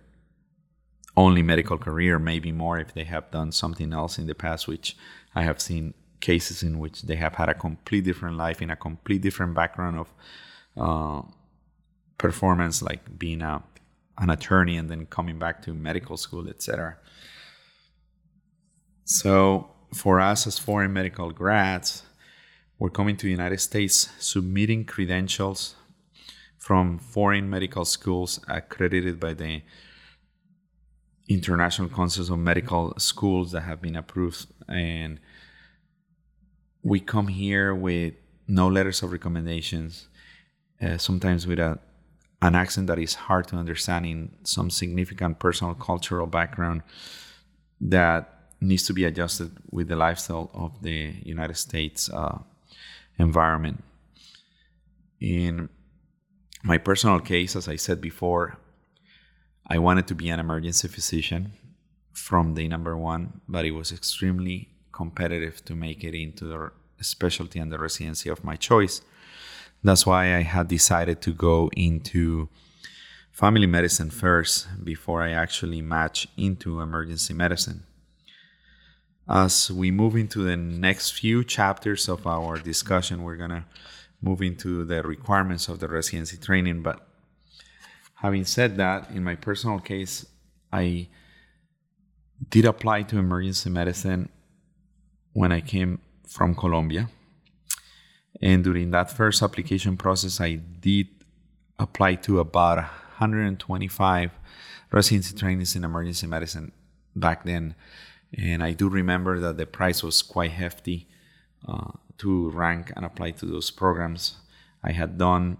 only 1.14 1.42
medical 1.42 1.76
career, 1.76 2.18
maybe 2.18 2.52
more 2.52 2.78
if 2.78 2.94
they 2.94 3.04
have 3.04 3.30
done 3.30 3.52
something 3.52 3.92
else 3.92 4.18
in 4.18 4.26
the 4.26 4.34
past, 4.34 4.66
which 4.66 4.96
I 5.34 5.42
have 5.42 5.60
seen 5.60 5.92
cases 6.20 6.62
in 6.62 6.78
which 6.78 7.02
they 7.02 7.16
have 7.16 7.34
had 7.34 7.50
a 7.50 7.54
complete 7.54 8.04
different 8.04 8.38
life 8.38 8.62
in 8.62 8.70
a 8.70 8.76
complete 8.76 9.20
different 9.20 9.54
background 9.54 9.98
of 9.98 10.12
uh, 10.76 11.22
performance, 12.16 12.80
like 12.80 13.18
being 13.18 13.42
a 13.42 13.62
an 14.22 14.30
attorney 14.30 14.76
and 14.76 14.88
then 14.88 15.04
coming 15.06 15.38
back 15.38 15.60
to 15.62 15.74
medical 15.74 16.16
school, 16.16 16.48
etc. 16.48 16.96
So 19.04 19.70
for 19.92 20.20
us 20.20 20.46
as 20.46 20.58
foreign 20.58 20.92
medical 20.92 21.32
grads, 21.32 22.04
we're 22.78 22.90
coming 22.90 23.16
to 23.16 23.26
the 23.26 23.30
United 23.30 23.60
States 23.60 24.08
submitting 24.18 24.84
credentials 24.84 25.74
from 26.56 26.98
foreign 26.98 27.50
medical 27.50 27.84
schools 27.84 28.40
accredited 28.48 29.18
by 29.18 29.34
the 29.34 29.62
International 31.28 31.88
Council 31.88 32.32
of 32.32 32.38
Medical 32.38 32.94
Schools 32.98 33.50
that 33.52 33.62
have 33.62 33.82
been 33.82 33.96
approved 33.96 34.46
and 34.68 35.18
we 36.82 37.00
come 37.00 37.28
here 37.28 37.74
with 37.74 38.14
no 38.48 38.66
letters 38.68 39.02
of 39.02 39.12
recommendations, 39.12 40.08
uh, 40.80 40.98
sometimes 40.98 41.46
with 41.46 41.60
a 41.60 41.78
an 42.42 42.56
accent 42.56 42.88
that 42.88 42.98
is 42.98 43.14
hard 43.14 43.46
to 43.46 43.56
understand 43.56 44.04
in 44.04 44.30
some 44.42 44.68
significant 44.68 45.38
personal 45.38 45.74
cultural 45.74 46.26
background 46.26 46.82
that 47.80 48.42
needs 48.60 48.84
to 48.86 48.92
be 48.92 49.04
adjusted 49.04 49.50
with 49.70 49.88
the 49.88 49.96
lifestyle 49.96 50.50
of 50.52 50.82
the 50.82 51.14
United 51.22 51.56
States 51.56 52.10
uh, 52.10 52.38
environment. 53.18 53.82
In 55.20 55.68
my 56.64 56.78
personal 56.78 57.20
case, 57.20 57.54
as 57.54 57.68
I 57.68 57.76
said 57.76 58.00
before, 58.00 58.58
I 59.68 59.78
wanted 59.78 60.08
to 60.08 60.14
be 60.16 60.28
an 60.28 60.40
emergency 60.40 60.88
physician 60.88 61.52
from 62.12 62.54
day 62.54 62.66
number 62.66 62.96
one, 62.96 63.40
but 63.48 63.64
it 63.64 63.70
was 63.70 63.92
extremely 63.92 64.68
competitive 64.90 65.64
to 65.64 65.76
make 65.76 66.02
it 66.02 66.14
into 66.14 66.44
the 66.44 66.70
specialty 67.00 67.60
and 67.60 67.72
the 67.72 67.78
residency 67.78 68.28
of 68.28 68.42
my 68.42 68.56
choice. 68.56 69.00
That's 69.84 70.06
why 70.06 70.36
I 70.36 70.42
had 70.42 70.68
decided 70.68 71.20
to 71.22 71.32
go 71.32 71.68
into 71.76 72.48
family 73.32 73.66
medicine 73.66 74.10
first 74.10 74.68
before 74.84 75.22
I 75.22 75.30
actually 75.30 75.82
match 75.82 76.28
into 76.36 76.80
emergency 76.80 77.34
medicine. 77.34 77.84
As 79.28 79.70
we 79.70 79.90
move 79.90 80.14
into 80.16 80.42
the 80.42 80.56
next 80.56 81.12
few 81.12 81.42
chapters 81.42 82.08
of 82.08 82.26
our 82.26 82.58
discussion, 82.58 83.22
we're 83.22 83.36
going 83.36 83.50
to 83.50 83.64
move 84.20 84.42
into 84.42 84.84
the 84.84 85.02
requirements 85.02 85.68
of 85.68 85.80
the 85.80 85.88
residency 85.88 86.36
training. 86.36 86.82
But 86.82 87.04
having 88.16 88.44
said 88.44 88.76
that, 88.76 89.10
in 89.10 89.24
my 89.24 89.34
personal 89.34 89.80
case, 89.80 90.26
I 90.72 91.08
did 92.50 92.64
apply 92.64 93.02
to 93.04 93.18
emergency 93.18 93.70
medicine 93.70 94.28
when 95.32 95.50
I 95.50 95.60
came 95.60 96.00
from 96.28 96.54
Colombia. 96.54 97.08
And 98.40 98.64
during 98.64 98.90
that 98.90 99.10
first 99.10 99.42
application 99.42 99.96
process, 99.96 100.40
I 100.40 100.54
did 100.54 101.08
apply 101.78 102.16
to 102.16 102.40
about 102.40 102.78
125 102.78 104.30
residency 104.90 105.36
trainings 105.36 105.76
in 105.76 105.84
emergency 105.84 106.26
medicine 106.26 106.72
back 107.14 107.44
then. 107.44 107.74
And 108.36 108.62
I 108.62 108.72
do 108.72 108.88
remember 108.88 109.38
that 109.40 109.56
the 109.56 109.66
price 109.66 110.02
was 110.02 110.22
quite 110.22 110.52
hefty 110.52 111.08
uh, 111.68 111.92
to 112.18 112.50
rank 112.50 112.92
and 112.96 113.04
apply 113.04 113.32
to 113.32 113.46
those 113.46 113.70
programs. 113.70 114.36
I 114.82 114.92
had 114.92 115.18
done 115.18 115.58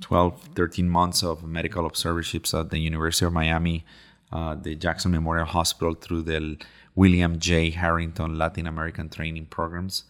12, 0.00 0.50
13 0.54 0.88
months 0.88 1.22
of 1.22 1.44
medical 1.44 1.86
observerships 1.86 2.54
at 2.54 2.70
the 2.70 2.78
University 2.78 3.26
of 3.26 3.32
Miami, 3.32 3.84
uh, 4.32 4.54
the 4.54 4.74
Jackson 4.74 5.12
Memorial 5.12 5.46
Hospital 5.46 5.94
through 5.94 6.22
the 6.22 6.56
William 6.94 7.38
J. 7.38 7.70
Harrington 7.70 8.36
Latin 8.36 8.66
American 8.66 9.08
training 9.08 9.46
programs. 9.46 10.04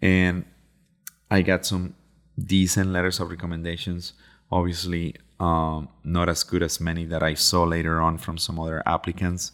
And 0.00 0.44
I 1.34 1.42
got 1.42 1.66
some 1.66 1.94
decent 2.38 2.90
letters 2.90 3.18
of 3.18 3.28
recommendations. 3.28 4.12
Obviously, 4.52 5.16
um, 5.40 5.88
not 6.04 6.28
as 6.28 6.44
good 6.44 6.62
as 6.62 6.80
many 6.80 7.04
that 7.06 7.24
I 7.24 7.34
saw 7.34 7.64
later 7.64 8.00
on 8.00 8.18
from 8.18 8.38
some 8.38 8.60
other 8.60 8.84
applicants. 8.86 9.50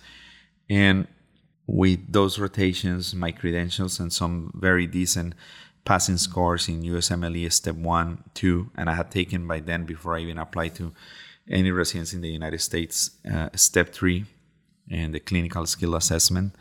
And 0.68 1.06
with 1.66 2.12
those 2.12 2.38
rotations, 2.38 3.14
my 3.14 3.32
credentials, 3.32 3.98
and 3.98 4.12
some 4.12 4.52
very 4.54 4.86
decent 4.86 5.34
passing 5.86 6.18
scores 6.18 6.68
in 6.68 6.82
USMLE 6.82 7.50
Step 7.50 7.76
1, 7.76 8.24
2, 8.34 8.70
and 8.76 8.90
I 8.90 8.94
had 8.94 9.10
taken 9.10 9.48
by 9.48 9.60
then, 9.60 9.84
before 9.86 10.14
I 10.14 10.20
even 10.20 10.36
applied 10.36 10.74
to 10.74 10.92
any 11.48 11.70
residence 11.70 12.12
in 12.12 12.20
the 12.20 12.28
United 12.28 12.60
States, 12.60 13.12
uh, 13.32 13.48
Step 13.54 13.94
3 13.94 14.26
and 14.90 15.14
the 15.14 15.20
clinical 15.20 15.64
skill 15.64 15.94
assessment. 15.94 16.54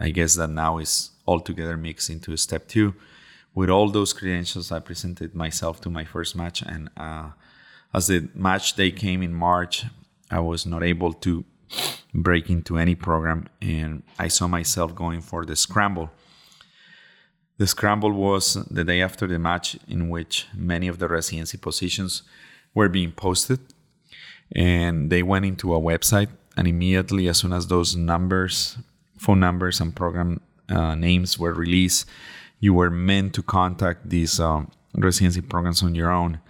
I 0.00 0.10
guess 0.10 0.34
that 0.34 0.50
now 0.50 0.78
is 0.78 1.12
altogether 1.24 1.76
mixed 1.76 2.10
into 2.10 2.36
Step 2.36 2.66
2 2.66 2.94
with 3.54 3.70
all 3.70 3.90
those 3.90 4.12
credentials, 4.12 4.70
I 4.70 4.80
presented 4.80 5.34
myself 5.34 5.80
to 5.82 5.90
my 5.90 6.04
first 6.04 6.36
match. 6.36 6.62
And 6.62 6.90
uh, 6.96 7.30
as 7.92 8.06
the 8.06 8.28
match 8.34 8.74
day 8.74 8.90
came 8.90 9.22
in 9.22 9.34
March, 9.34 9.84
I 10.30 10.40
was 10.40 10.64
not 10.66 10.82
able 10.82 11.12
to 11.14 11.44
break 12.14 12.50
into 12.50 12.76
any 12.76 12.94
program, 12.94 13.48
and 13.60 14.02
I 14.18 14.28
saw 14.28 14.46
myself 14.48 14.94
going 14.94 15.20
for 15.20 15.44
the 15.44 15.56
scramble. 15.56 16.10
The 17.58 17.66
scramble 17.66 18.12
was 18.12 18.54
the 18.54 18.84
day 18.84 19.02
after 19.02 19.26
the 19.26 19.38
match, 19.38 19.78
in 19.86 20.08
which 20.08 20.46
many 20.54 20.88
of 20.88 20.98
the 20.98 21.08
residency 21.08 21.58
positions 21.58 22.22
were 22.74 22.88
being 22.88 23.12
posted, 23.12 23.60
and 24.54 25.10
they 25.10 25.22
went 25.22 25.44
into 25.44 25.74
a 25.74 25.80
website. 25.80 26.28
And 26.56 26.66
immediately, 26.66 27.28
as 27.28 27.38
soon 27.38 27.52
as 27.52 27.68
those 27.68 27.94
numbers, 27.96 28.76
phone 29.18 29.40
numbers, 29.40 29.80
and 29.80 29.94
program 29.94 30.40
uh, 30.68 30.94
names 30.94 31.38
were 31.38 31.52
released, 31.52 32.06
you 32.60 32.74
were 32.74 32.90
meant 32.90 33.34
to 33.34 33.42
contact 33.42 34.08
these 34.08 34.38
um, 34.38 34.70
residency 34.94 35.40
programs 35.40 35.82
on 35.82 35.94
your 35.94 36.10
own. 36.10 36.40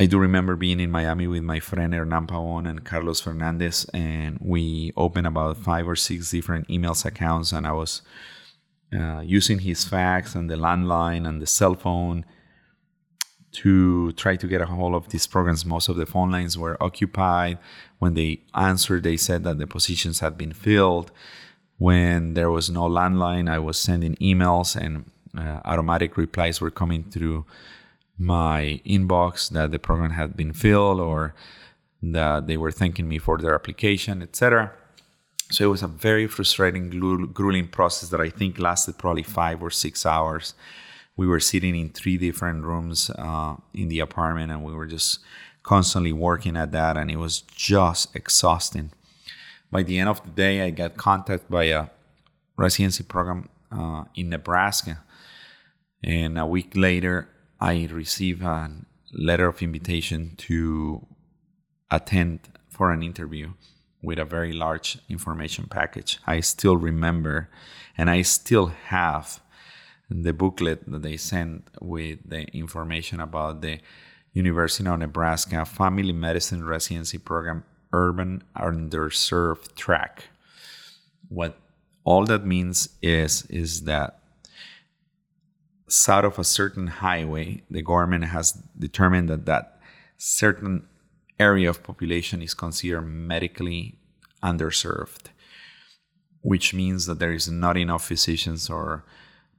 I 0.00 0.06
do 0.06 0.18
remember 0.18 0.54
being 0.54 0.78
in 0.78 0.92
Miami 0.92 1.26
with 1.26 1.42
my 1.42 1.58
friend 1.58 1.92
Hernan 1.92 2.26
Pavon 2.28 2.68
and 2.68 2.84
Carlos 2.84 3.20
Fernandez, 3.20 3.84
and 3.92 4.38
we 4.40 4.92
opened 4.96 5.26
about 5.26 5.56
five 5.56 5.88
or 5.88 5.96
six 5.96 6.30
different 6.30 6.68
emails 6.68 7.04
accounts, 7.04 7.52
and 7.52 7.66
I 7.66 7.72
was 7.72 8.02
uh, 8.96 9.20
using 9.20 9.58
his 9.60 9.84
fax 9.84 10.34
and 10.34 10.48
the 10.48 10.54
landline 10.54 11.28
and 11.28 11.42
the 11.42 11.46
cell 11.46 11.74
phone 11.74 12.24
to 13.50 14.12
try 14.12 14.36
to 14.36 14.46
get 14.46 14.60
a 14.60 14.66
hold 14.66 14.94
of 14.94 15.08
these 15.08 15.26
programs. 15.26 15.64
Most 15.64 15.88
of 15.88 15.96
the 15.96 16.06
phone 16.06 16.30
lines 16.30 16.56
were 16.56 16.80
occupied. 16.82 17.58
When 17.98 18.14
they 18.14 18.42
answered, 18.54 19.02
they 19.02 19.16
said 19.16 19.42
that 19.44 19.58
the 19.58 19.66
positions 19.66 20.20
had 20.20 20.38
been 20.38 20.52
filled. 20.52 21.10
When 21.78 22.34
there 22.34 22.50
was 22.50 22.68
no 22.68 22.82
landline, 22.88 23.48
I 23.50 23.58
was 23.58 23.78
sending 23.78 24.16
emails 24.16 24.76
and 24.76 25.10
uh, 25.36 25.60
automatic 25.64 26.16
replies 26.16 26.60
were 26.60 26.70
coming 26.70 27.04
through 27.04 27.46
my 28.18 28.80
inbox 28.84 29.48
that 29.50 29.70
the 29.70 29.78
program 29.78 30.10
had 30.10 30.36
been 30.36 30.52
filled 30.52 31.00
or 31.00 31.34
that 32.02 32.46
they 32.46 32.56
were 32.56 32.72
thanking 32.72 33.08
me 33.08 33.18
for 33.18 33.38
their 33.38 33.54
application, 33.54 34.22
etc. 34.22 34.72
So 35.50 35.64
it 35.64 35.68
was 35.68 35.82
a 35.82 35.88
very 35.88 36.26
frustrating, 36.26 36.90
grueling 37.32 37.68
process 37.68 38.10
that 38.10 38.20
I 38.20 38.28
think 38.28 38.58
lasted 38.58 38.98
probably 38.98 39.22
five 39.22 39.62
or 39.62 39.70
six 39.70 40.04
hours. 40.04 40.54
We 41.16 41.26
were 41.26 41.40
sitting 41.40 41.76
in 41.76 41.90
three 41.90 42.16
different 42.16 42.64
rooms 42.64 43.10
uh, 43.10 43.56
in 43.72 43.88
the 43.88 44.00
apartment 44.00 44.50
and 44.52 44.64
we 44.64 44.74
were 44.74 44.86
just 44.86 45.20
constantly 45.68 46.14
working 46.14 46.56
at 46.56 46.72
that, 46.72 46.96
and 46.96 47.10
it 47.10 47.16
was 47.16 47.42
just 47.42 48.16
exhausting 48.16 48.90
by 49.70 49.82
the 49.82 49.98
end 49.98 50.08
of 50.08 50.22
the 50.22 50.30
day, 50.30 50.62
I 50.62 50.70
got 50.70 50.96
contacted 50.96 51.48
by 51.48 51.64
a 51.64 51.86
residency 52.56 53.04
program 53.04 53.48
uh, 53.70 54.04
in 54.14 54.30
Nebraska. 54.30 55.02
And 56.02 56.38
a 56.38 56.46
week 56.46 56.72
later, 56.74 57.28
I 57.60 57.88
received 57.90 58.42
a 58.42 58.70
letter 59.12 59.48
of 59.48 59.62
invitation 59.62 60.34
to 60.38 61.06
attend 61.90 62.40
for 62.68 62.92
an 62.92 63.02
interview 63.02 63.52
with 64.02 64.18
a 64.18 64.24
very 64.24 64.52
large 64.52 64.98
information 65.08 65.66
package. 65.68 66.18
I 66.26 66.40
still 66.40 66.76
remember, 66.76 67.50
and 67.96 68.08
I 68.08 68.22
still 68.22 68.66
have 68.66 69.40
the 70.08 70.32
booklet 70.32 70.90
that 70.90 71.02
they 71.02 71.16
sent 71.16 71.68
with 71.80 72.18
the 72.24 72.44
information 72.56 73.20
about 73.20 73.60
the 73.60 73.80
University 74.32 74.88
of 74.88 74.98
Nebraska 74.98 75.64
Family 75.64 76.12
Medicine 76.12 76.64
Residency 76.64 77.18
Program 77.18 77.64
urban 77.92 78.42
underserved 78.56 79.74
track. 79.74 80.24
What 81.28 81.58
all 82.04 82.24
that 82.26 82.44
means 82.46 82.88
is 83.02 83.44
is 83.46 83.84
that 83.84 84.18
south 85.88 86.24
of 86.24 86.38
a 86.38 86.44
certain 86.44 86.86
highway, 86.86 87.62
the 87.70 87.82
government 87.82 88.24
has 88.24 88.52
determined 88.78 89.28
that 89.28 89.46
that 89.46 89.80
certain 90.16 90.86
area 91.38 91.70
of 91.70 91.82
population 91.82 92.42
is 92.42 92.54
considered 92.54 93.02
medically 93.02 93.98
underserved, 94.42 95.28
which 96.42 96.74
means 96.74 97.06
that 97.06 97.18
there 97.18 97.32
is 97.32 97.48
not 97.48 97.76
enough 97.76 98.06
physicians 98.06 98.68
or 98.68 99.04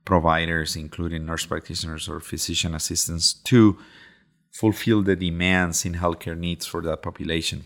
providers, 0.06 0.76
including 0.76 1.26
nurse 1.26 1.46
practitioners 1.46 2.08
or 2.10 2.20
physician 2.20 2.74
assistants, 2.74 3.34
to 3.34 3.78
fulfill 4.52 5.02
the 5.02 5.16
demands 5.16 5.86
in 5.86 5.94
healthcare 5.96 6.38
needs 6.38 6.66
for 6.66 6.82
that 6.82 7.02
population. 7.02 7.64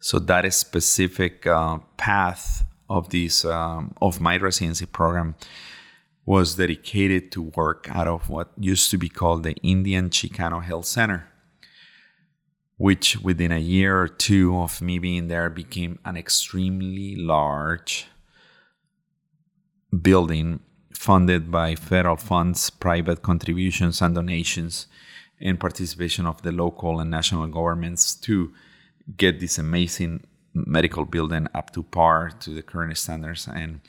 So 0.00 0.18
that 0.20 0.44
is 0.44 0.56
specific 0.56 1.46
uh, 1.46 1.78
path 1.96 2.64
of 2.88 3.10
this 3.10 3.44
um, 3.44 3.94
of 4.00 4.20
my 4.20 4.36
residency 4.36 4.86
program 4.86 5.34
was 6.24 6.56
dedicated 6.56 7.32
to 7.32 7.42
work 7.42 7.88
out 7.90 8.06
of 8.06 8.28
what 8.28 8.50
used 8.58 8.90
to 8.90 8.98
be 8.98 9.08
called 9.08 9.42
the 9.42 9.54
Indian 9.62 10.10
Chicano 10.10 10.62
Health 10.62 10.84
Center, 10.84 11.26
which 12.76 13.18
within 13.20 13.50
a 13.50 13.58
year 13.58 14.00
or 14.02 14.08
two 14.08 14.56
of 14.58 14.80
me 14.80 14.98
being 14.98 15.28
there 15.28 15.50
became 15.50 15.98
an 16.04 16.16
extremely 16.16 17.16
large 17.16 18.06
building 20.02 20.60
funded 20.92 21.50
by 21.50 21.74
federal 21.74 22.16
funds, 22.16 22.70
private 22.70 23.22
contributions, 23.22 24.02
and 24.02 24.14
donations, 24.14 24.86
and 25.40 25.58
participation 25.58 26.26
of 26.26 26.42
the 26.42 26.52
local 26.52 27.00
and 27.00 27.10
national 27.10 27.46
governments 27.46 28.14
to 28.14 28.52
get 29.16 29.40
this 29.40 29.58
amazing 29.58 30.24
medical 30.54 31.04
building 31.04 31.46
up 31.54 31.72
to 31.72 31.82
par 31.82 32.30
to 32.40 32.50
the 32.50 32.62
current 32.62 32.96
standards. 32.96 33.48
And 33.48 33.80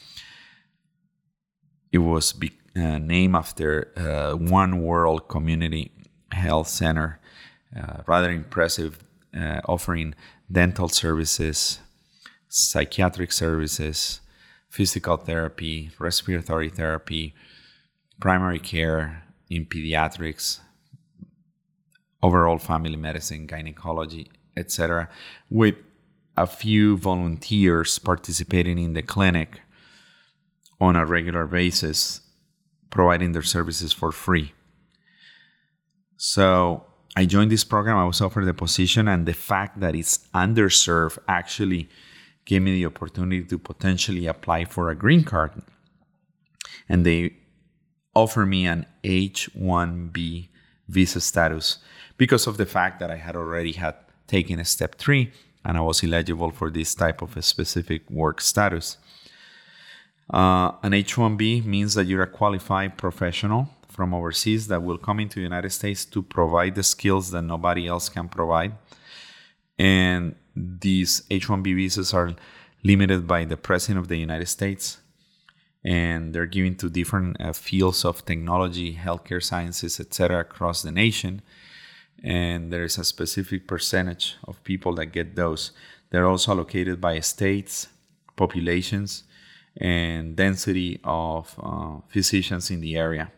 it 1.92 2.00
was 2.00 2.34
be, 2.34 2.52
uh, 2.76 3.00
named 3.00 3.36
after 3.36 3.92
uh, 3.98 4.38
One 4.38 4.82
World 4.82 5.28
Community 5.28 5.92
Health 6.32 6.68
Center, 6.68 7.20
uh, 7.76 8.04
rather 8.08 8.30
impressive, 8.30 9.00
uh, 9.36 9.62
offering 9.68 10.16
dental 10.52 10.90
services, 10.90 11.80
psychiatric 12.48 13.32
services, 13.32 14.22
physical 14.70 15.18
therapy, 15.18 15.92
respiratory 16.00 16.70
therapy, 16.70 17.34
primary 18.20 18.60
care 18.60 19.24
in 19.50 19.66
pediatrics, 19.66 20.60
overall 22.22 22.58
family 22.58 22.96
medicine, 22.96 23.48
gynecology, 23.48 24.30
etc., 24.56 25.10
with 25.50 25.76
a 26.38 26.48
few 26.48 26.98
volunteers 26.98 28.00
participating 28.00 28.78
in 28.78 28.94
the 28.94 29.02
clinic 29.02 29.62
on 30.80 30.96
a 30.96 31.06
regular 31.06 31.46
basis, 31.46 32.22
providing 32.90 33.34
their 33.34 33.44
services 33.44 33.92
for 33.92 34.12
free. 34.12 34.54
So 36.16 36.86
I 37.16 37.26
joined 37.26 37.52
this 37.52 37.64
program. 37.64 37.98
I 37.98 38.06
was 38.06 38.22
offered 38.22 38.46
the 38.46 38.54
position, 38.54 39.08
and 39.08 39.26
the 39.26 39.34
fact 39.34 39.80
that 39.82 39.96
it's 39.96 40.20
underserved 40.34 41.18
actually 41.28 41.90
gave 42.46 42.62
me 42.62 42.72
the 42.72 42.86
opportunity 42.86 43.44
to 43.44 43.58
potentially 43.58 44.26
apply 44.26 44.66
for 44.66 44.90
a 44.90 44.96
green 44.96 45.24
card. 45.24 45.52
And 46.88 47.06
they 47.06 47.36
offer 48.16 48.46
me 48.46 48.66
an 48.66 48.86
H 49.04 49.50
1B 49.58 50.50
visa 50.88 51.22
status 51.22 51.78
because 52.18 52.48
of 52.48 52.58
the 52.58 52.66
fact 52.66 53.00
that 53.00 53.12
I 53.12 53.18
had 53.18 53.36
already 53.36 53.74
had 53.74 53.96
taken 54.30 54.60
a 54.60 54.66
step 54.66 54.96
three 54.96 55.32
and 55.64 55.78
I 55.78 55.82
was 55.82 56.04
eligible 56.04 56.52
for 56.52 56.70
this 56.70 56.96
type 56.96 57.22
of 57.22 57.44
specific 57.44 58.10
work 58.10 58.42
status. 58.42 58.98
Uh, 60.32 60.72
an 60.84 60.94
H-1B 60.94 61.66
means 61.66 61.96
that 61.96 62.06
you're 62.06 62.24
a 62.24 62.28
qualified 62.28 62.98
professional 62.98 63.70
from 63.88 64.14
overseas 64.14 64.68
that 64.68 64.84
will 64.84 64.98
come 64.98 65.20
into 65.20 65.36
the 65.36 65.42
United 65.42 65.72
States 65.72 66.06
to 66.06 66.22
provide 66.22 66.76
the 66.76 66.84
skills 66.84 67.32
that 67.32 67.42
nobody 67.42 67.88
else 67.88 68.08
can 68.10 68.30
provide. 68.30 68.74
And 69.78 70.36
these 70.56 71.24
H-1B 71.30 71.76
visas 71.76 72.14
are 72.14 72.36
limited 72.84 73.28
by 73.28 73.46
the 73.46 73.58
President 73.58 74.00
of 74.00 74.08
the 74.08 74.18
United 74.18 74.48
States, 74.48 75.00
and 75.84 76.34
they're 76.34 76.46
given 76.46 76.76
to 76.76 76.90
different 76.90 77.42
uh, 77.42 77.52
fields 77.54 78.06
of 78.06 78.24
technology, 78.26 78.96
healthcare 78.96 79.44
sciences, 79.44 80.00
etc., 80.00 80.42
across 80.42 80.82
the 80.82 80.92
nation. 80.92 81.42
And 82.24 82.72
there 82.72 82.84
is 82.84 82.98
a 82.98 83.04
specific 83.04 83.68
percentage 83.68 84.36
of 84.46 84.64
people 84.64 84.94
that 84.96 85.08
get 85.08 85.36
those. 85.36 85.72
They're 86.10 86.28
also 86.28 86.52
allocated 86.52 87.00
by 87.00 87.20
states, 87.22 87.88
populations, 88.36 89.24
and 89.78 90.36
density 90.36 91.00
of 91.04 91.56
uh, 91.62 92.00
physicians 92.10 92.70
in 92.70 92.82
the 92.82 92.98
area. 92.98 93.32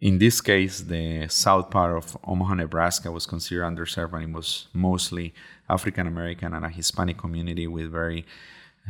In 0.00 0.18
this 0.18 0.40
case, 0.40 0.80
the 0.80 1.26
south 1.28 1.70
part 1.70 1.96
of 1.96 2.16
Omaha, 2.24 2.54
Nebraska 2.54 3.10
was 3.10 3.26
considered 3.26 3.64
underserved 3.64 4.12
and 4.14 4.22
it 4.22 4.32
was 4.32 4.68
mostly 4.72 5.34
African 5.68 6.06
American 6.06 6.54
and 6.54 6.64
a 6.64 6.68
Hispanic 6.68 7.18
community 7.18 7.66
with 7.66 7.90
very 7.90 8.24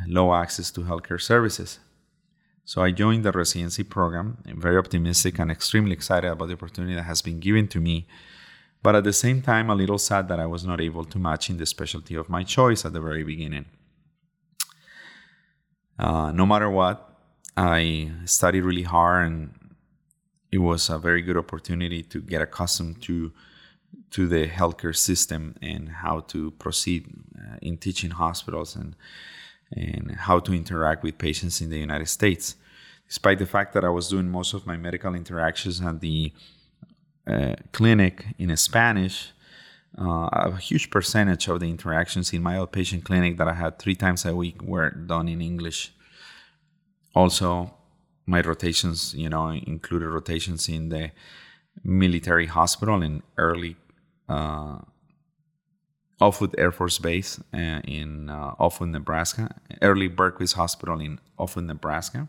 low 0.07 0.35
access 0.35 0.71
to 0.73 0.83
healthcare 0.83 1.21
services. 1.21 1.79
So 2.69 2.83
I 2.83 2.91
joined 2.91 3.25
the 3.25 3.33
residency 3.33 3.83
program. 3.83 4.37
I'm 4.47 4.61
very 4.61 4.77
optimistic 4.77 5.39
and 5.39 5.51
extremely 5.51 5.93
excited 5.93 6.31
about 6.31 6.49
the 6.49 6.53
opportunity 6.53 6.95
that 6.97 7.05
has 7.05 7.23
been 7.23 7.41
given 7.41 7.67
to 7.69 7.81
me. 7.81 8.07
But 8.83 8.95
at 8.95 9.05
the 9.05 9.13
same 9.15 9.41
time, 9.41 9.71
a 9.71 9.75
little 9.75 9.97
sad 9.97 10.29
that 10.29 10.39
I 10.39 10.45
was 10.45 10.67
not 10.67 10.79
able 10.79 11.07
to 11.07 11.19
match 11.19 11.49
in 11.49 11.57
the 11.57 11.65
specialty 11.65 12.15
of 12.15 12.29
my 12.29 12.43
choice 12.43 12.85
at 12.85 12.93
the 12.93 13.01
very 13.01 13.25
beginning. 13.25 13.65
Uh, 15.99 16.31
no 16.31 16.45
matter 16.45 16.69
what, 16.69 17.09
I 17.57 18.11
studied 18.27 18.65
really 18.65 18.83
hard 18.83 19.29
and 19.29 19.55
it 20.53 20.59
was 20.59 20.91
a 20.91 20.99
very 20.99 21.23
good 21.23 21.39
opportunity 21.39 22.03
to 22.03 22.21
get 22.21 22.43
accustomed 22.43 23.01
to 23.05 23.33
to 24.11 24.27
the 24.27 24.47
healthcare 24.47 24.95
system 24.95 25.55
and 25.63 25.89
how 25.89 26.21
to 26.21 26.51
proceed 26.53 27.07
uh, 27.39 27.57
in 27.63 27.79
teaching 27.79 28.11
hospitals 28.11 28.77
and 28.77 28.95
and 29.73 30.13
how 30.13 30.39
to 30.41 30.53
interact 30.53 31.03
with 31.03 31.19
patients 31.19 31.61
in 31.61 31.71
the 31.71 31.79
United 31.79 32.09
States. 32.09 32.57
Despite 33.07 33.39
the 33.39 33.47
fact 33.47 33.73
that 33.75 33.85
I 33.85 33.89
was 33.89 34.09
doing 34.09 34.29
most 34.29 34.55
of 34.55 34.67
my 34.67 34.77
medical 34.77 35.15
interactions 35.15 35.81
at 35.81 36.01
the 36.01 36.33
uh, 37.27 37.55
clinic 37.73 38.27
in 38.39 38.55
Spanish, 38.57 39.33
uh, 39.99 40.29
a 40.33 40.57
huge 40.57 40.91
percentage 40.91 41.49
of 41.49 41.61
the 41.61 41.71
interactions 41.71 42.33
in 42.33 42.43
my 42.43 42.55
outpatient 42.57 43.05
clinic 43.05 43.37
that 43.39 43.49
I 43.49 43.55
had 43.55 43.79
three 43.79 43.95
times 43.95 44.25
a 44.25 44.35
week 44.35 44.63
were 44.63 44.91
done 44.91 45.29
in 45.29 45.41
English. 45.41 45.93
Also, 47.15 47.75
my 48.27 48.41
rotations, 48.43 49.15
you 49.15 49.29
know, 49.29 49.49
included 49.49 50.09
rotations 50.09 50.69
in 50.69 50.91
the 50.91 51.11
military 51.83 52.47
hospital 52.47 53.03
in 53.03 53.23
early 53.37 53.77
uh, 54.29 54.79
Offutt 56.21 56.55
Air 56.59 56.73
Force 56.73 56.99
Base 56.99 57.41
uh, 57.55 57.81
in 57.85 58.29
uh, 58.29 58.55
Offutt, 58.59 58.89
Nebraska, 58.89 59.55
Ehrling 59.81 60.15
Bergquist 60.15 60.55
Hospital 60.55 61.01
in 61.01 61.21
Offutt, 61.39 61.65
Nebraska, 61.65 62.29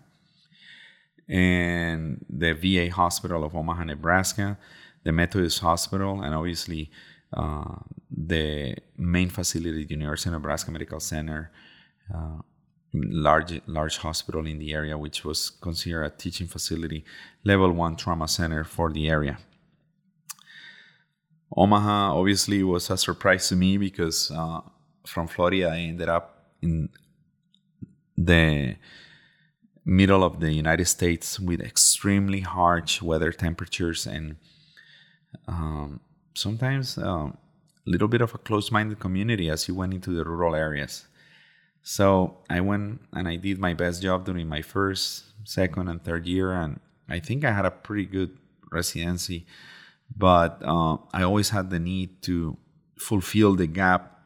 and 1.27 2.23
the 2.29 2.53
VA 2.53 2.93
Hospital 2.93 3.43
of 3.43 3.55
Omaha, 3.55 3.83
Nebraska, 3.85 4.57
the 5.03 5.11
Methodist 5.11 5.59
Hospital, 5.59 6.21
and 6.21 6.35
obviously 6.35 6.91
uh, 7.33 7.75
the 8.09 8.75
main 8.97 9.29
facility, 9.29 9.85
University 9.89 10.29
of 10.29 10.33
Nebraska 10.33 10.71
Medical 10.71 10.99
Center, 10.99 11.51
uh, 12.13 12.41
large 12.93 13.61
large 13.67 13.97
hospital 13.97 14.45
in 14.45 14.57
the 14.57 14.73
area, 14.73 14.97
which 14.97 15.23
was 15.23 15.49
considered 15.49 16.03
a 16.03 16.09
teaching 16.09 16.47
facility, 16.47 17.05
level 17.43 17.71
one 17.71 17.95
trauma 17.95 18.27
center 18.27 18.63
for 18.63 18.91
the 18.91 19.09
area. 19.09 19.37
Omaha 21.55 22.15
obviously 22.15 22.63
was 22.63 22.89
a 22.89 22.97
surprise 22.97 23.49
to 23.49 23.55
me 23.55 23.77
because 23.77 24.31
uh, 24.31 24.61
from 25.05 25.27
Florida 25.27 25.69
I 25.69 25.77
ended 25.77 26.09
up 26.09 26.53
in 26.61 26.89
the 28.17 28.75
middle 29.85 30.23
of 30.23 30.39
the 30.39 30.51
United 30.51 30.85
States 30.85 31.39
with 31.39 31.61
extremely 31.61 32.41
harsh 32.41 33.01
weather 33.01 33.31
temperatures 33.31 34.05
and 34.05 34.35
um, 35.47 35.99
sometimes 36.35 36.97
a 36.97 37.07
um, 37.07 37.37
little 37.85 38.07
bit 38.07 38.21
of 38.21 38.35
a 38.35 38.37
closed-minded 38.37 38.99
community 38.99 39.49
as 39.49 39.67
you 39.67 39.73
went 39.73 39.93
into 39.93 40.11
the 40.11 40.23
rural 40.23 40.55
areas. 40.55 41.07
So 41.81 42.37
I 42.49 42.61
went 42.61 43.01
and 43.13 43.27
I 43.27 43.37
did 43.37 43.57
my 43.57 43.73
best 43.73 44.01
job 44.01 44.25
during 44.25 44.47
my 44.47 44.61
first, 44.61 45.25
second, 45.43 45.87
and 45.87 46.03
third 46.03 46.27
year, 46.27 46.51
and 46.51 46.79
I 47.07 47.19
think 47.19 47.43
I 47.43 47.51
had 47.51 47.65
a 47.65 47.71
pretty 47.71 48.05
good 48.05 48.37
residency. 48.71 49.47
But 50.15 50.61
uh, 50.63 50.97
I 51.13 51.23
always 51.23 51.49
had 51.49 51.69
the 51.69 51.79
need 51.79 52.21
to 52.23 52.57
fulfill 52.97 53.55
the 53.55 53.67
gap 53.67 54.19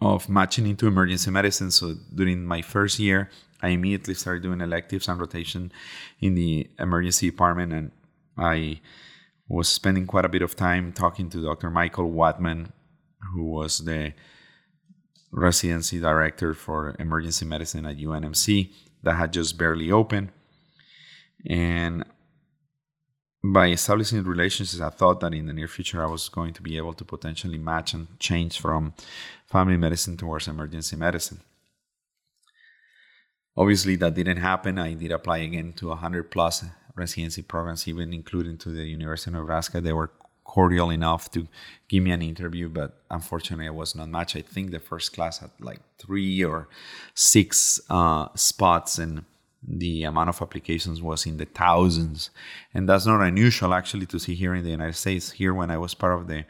of 0.00 0.28
matching 0.28 0.66
into 0.66 0.86
emergency 0.86 1.30
medicine. 1.30 1.70
So 1.70 1.94
during 2.14 2.44
my 2.44 2.62
first 2.62 2.98
year, 2.98 3.30
I 3.62 3.68
immediately 3.68 4.14
started 4.14 4.42
doing 4.42 4.60
electives 4.60 5.08
and 5.08 5.18
rotation 5.18 5.72
in 6.20 6.34
the 6.34 6.68
emergency 6.78 7.30
department, 7.30 7.72
and 7.72 7.90
I 8.36 8.80
was 9.48 9.68
spending 9.68 10.06
quite 10.06 10.24
a 10.24 10.28
bit 10.28 10.42
of 10.42 10.56
time 10.56 10.92
talking 10.92 11.30
to 11.30 11.42
Dr. 11.42 11.70
Michael 11.70 12.10
Wadman, 12.10 12.72
who 13.32 13.44
was 13.44 13.78
the 13.78 14.12
residency 15.32 16.00
director 16.00 16.54
for 16.54 16.96
emergency 16.98 17.44
medicine 17.44 17.86
at 17.86 17.96
UNMC 17.96 18.72
that 19.02 19.14
had 19.14 19.32
just 19.32 19.56
barely 19.56 19.90
opened. 19.90 20.32
And 21.48 22.04
by 23.42 23.68
establishing 23.68 24.22
relationships, 24.24 24.80
I 24.80 24.90
thought 24.90 25.20
that 25.20 25.34
in 25.34 25.46
the 25.46 25.52
near 25.52 25.68
future 25.68 26.02
I 26.02 26.10
was 26.10 26.28
going 26.28 26.52
to 26.54 26.62
be 26.62 26.76
able 26.76 26.94
to 26.94 27.04
potentially 27.04 27.58
match 27.58 27.94
and 27.94 28.18
change 28.18 28.60
from 28.60 28.94
family 29.46 29.76
medicine 29.76 30.16
towards 30.16 30.48
emergency 30.48 30.96
medicine. 30.96 31.40
Obviously, 33.56 33.96
that 33.96 34.14
didn't 34.14 34.38
happen. 34.38 34.78
I 34.78 34.94
did 34.94 35.12
apply 35.12 35.38
again 35.38 35.72
to 35.74 35.88
100 35.88 36.30
plus 36.30 36.64
residency 36.94 37.42
programs, 37.42 37.88
even 37.88 38.12
including 38.12 38.58
to 38.58 38.70
the 38.70 38.84
University 38.84 39.30
of 39.30 39.36
Nebraska. 39.36 39.80
They 39.80 39.92
were 39.92 40.10
cordial 40.44 40.90
enough 40.90 41.30
to 41.30 41.48
give 41.88 42.02
me 42.02 42.10
an 42.10 42.22
interview, 42.22 42.68
but 42.68 43.02
unfortunately, 43.10 43.66
I 43.66 43.70
was 43.70 43.94
not 43.94 44.08
matched. 44.08 44.36
I 44.36 44.42
think 44.42 44.70
the 44.70 44.78
first 44.78 45.12
class 45.14 45.38
had 45.38 45.50
like 45.60 45.80
three 45.98 46.44
or 46.44 46.68
six 47.14 47.80
uh, 47.88 48.28
spots, 48.34 48.98
and 48.98 49.24
the 49.66 50.04
amount 50.04 50.28
of 50.28 50.40
applications 50.40 51.02
was 51.02 51.26
in 51.26 51.36
the 51.36 51.44
thousands. 51.44 52.30
And 52.72 52.88
that's 52.88 53.06
not 53.06 53.20
unusual 53.20 53.74
actually 53.74 54.06
to 54.06 54.18
see 54.18 54.34
here 54.34 54.54
in 54.54 54.64
the 54.64 54.70
United 54.70 54.94
States. 54.94 55.32
Here, 55.32 55.52
when 55.54 55.70
I 55.70 55.78
was 55.78 55.94
part 55.94 56.18
of 56.18 56.26
the 56.28 56.44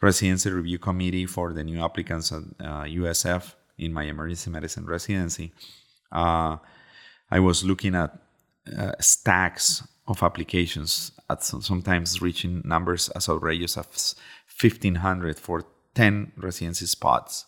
residency 0.00 0.50
review 0.50 0.78
committee 0.78 1.26
for 1.26 1.52
the 1.52 1.64
new 1.64 1.82
applicants 1.82 2.32
at 2.32 2.42
uh, 2.60 2.84
USF 2.84 3.54
in 3.78 3.92
my 3.92 4.04
emergency 4.04 4.50
medicine 4.50 4.86
residency, 4.86 5.52
uh, 6.12 6.56
I 7.30 7.40
was 7.40 7.64
looking 7.64 7.94
at 7.94 8.12
uh, 8.76 8.92
stacks 9.00 9.82
of 10.06 10.22
applications 10.22 11.12
at 11.30 11.42
sometimes 11.42 12.20
reaching 12.20 12.62
numbers 12.64 13.08
as 13.10 13.28
outrageous 13.28 13.78
as 13.78 14.14
1500 14.60 15.38
for 15.38 15.64
10 15.94 16.32
residency 16.36 16.86
spots 16.86 17.46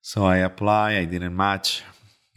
so 0.00 0.24
i 0.24 0.38
apply 0.38 0.96
i 0.96 1.04
didn't 1.04 1.36
match 1.36 1.82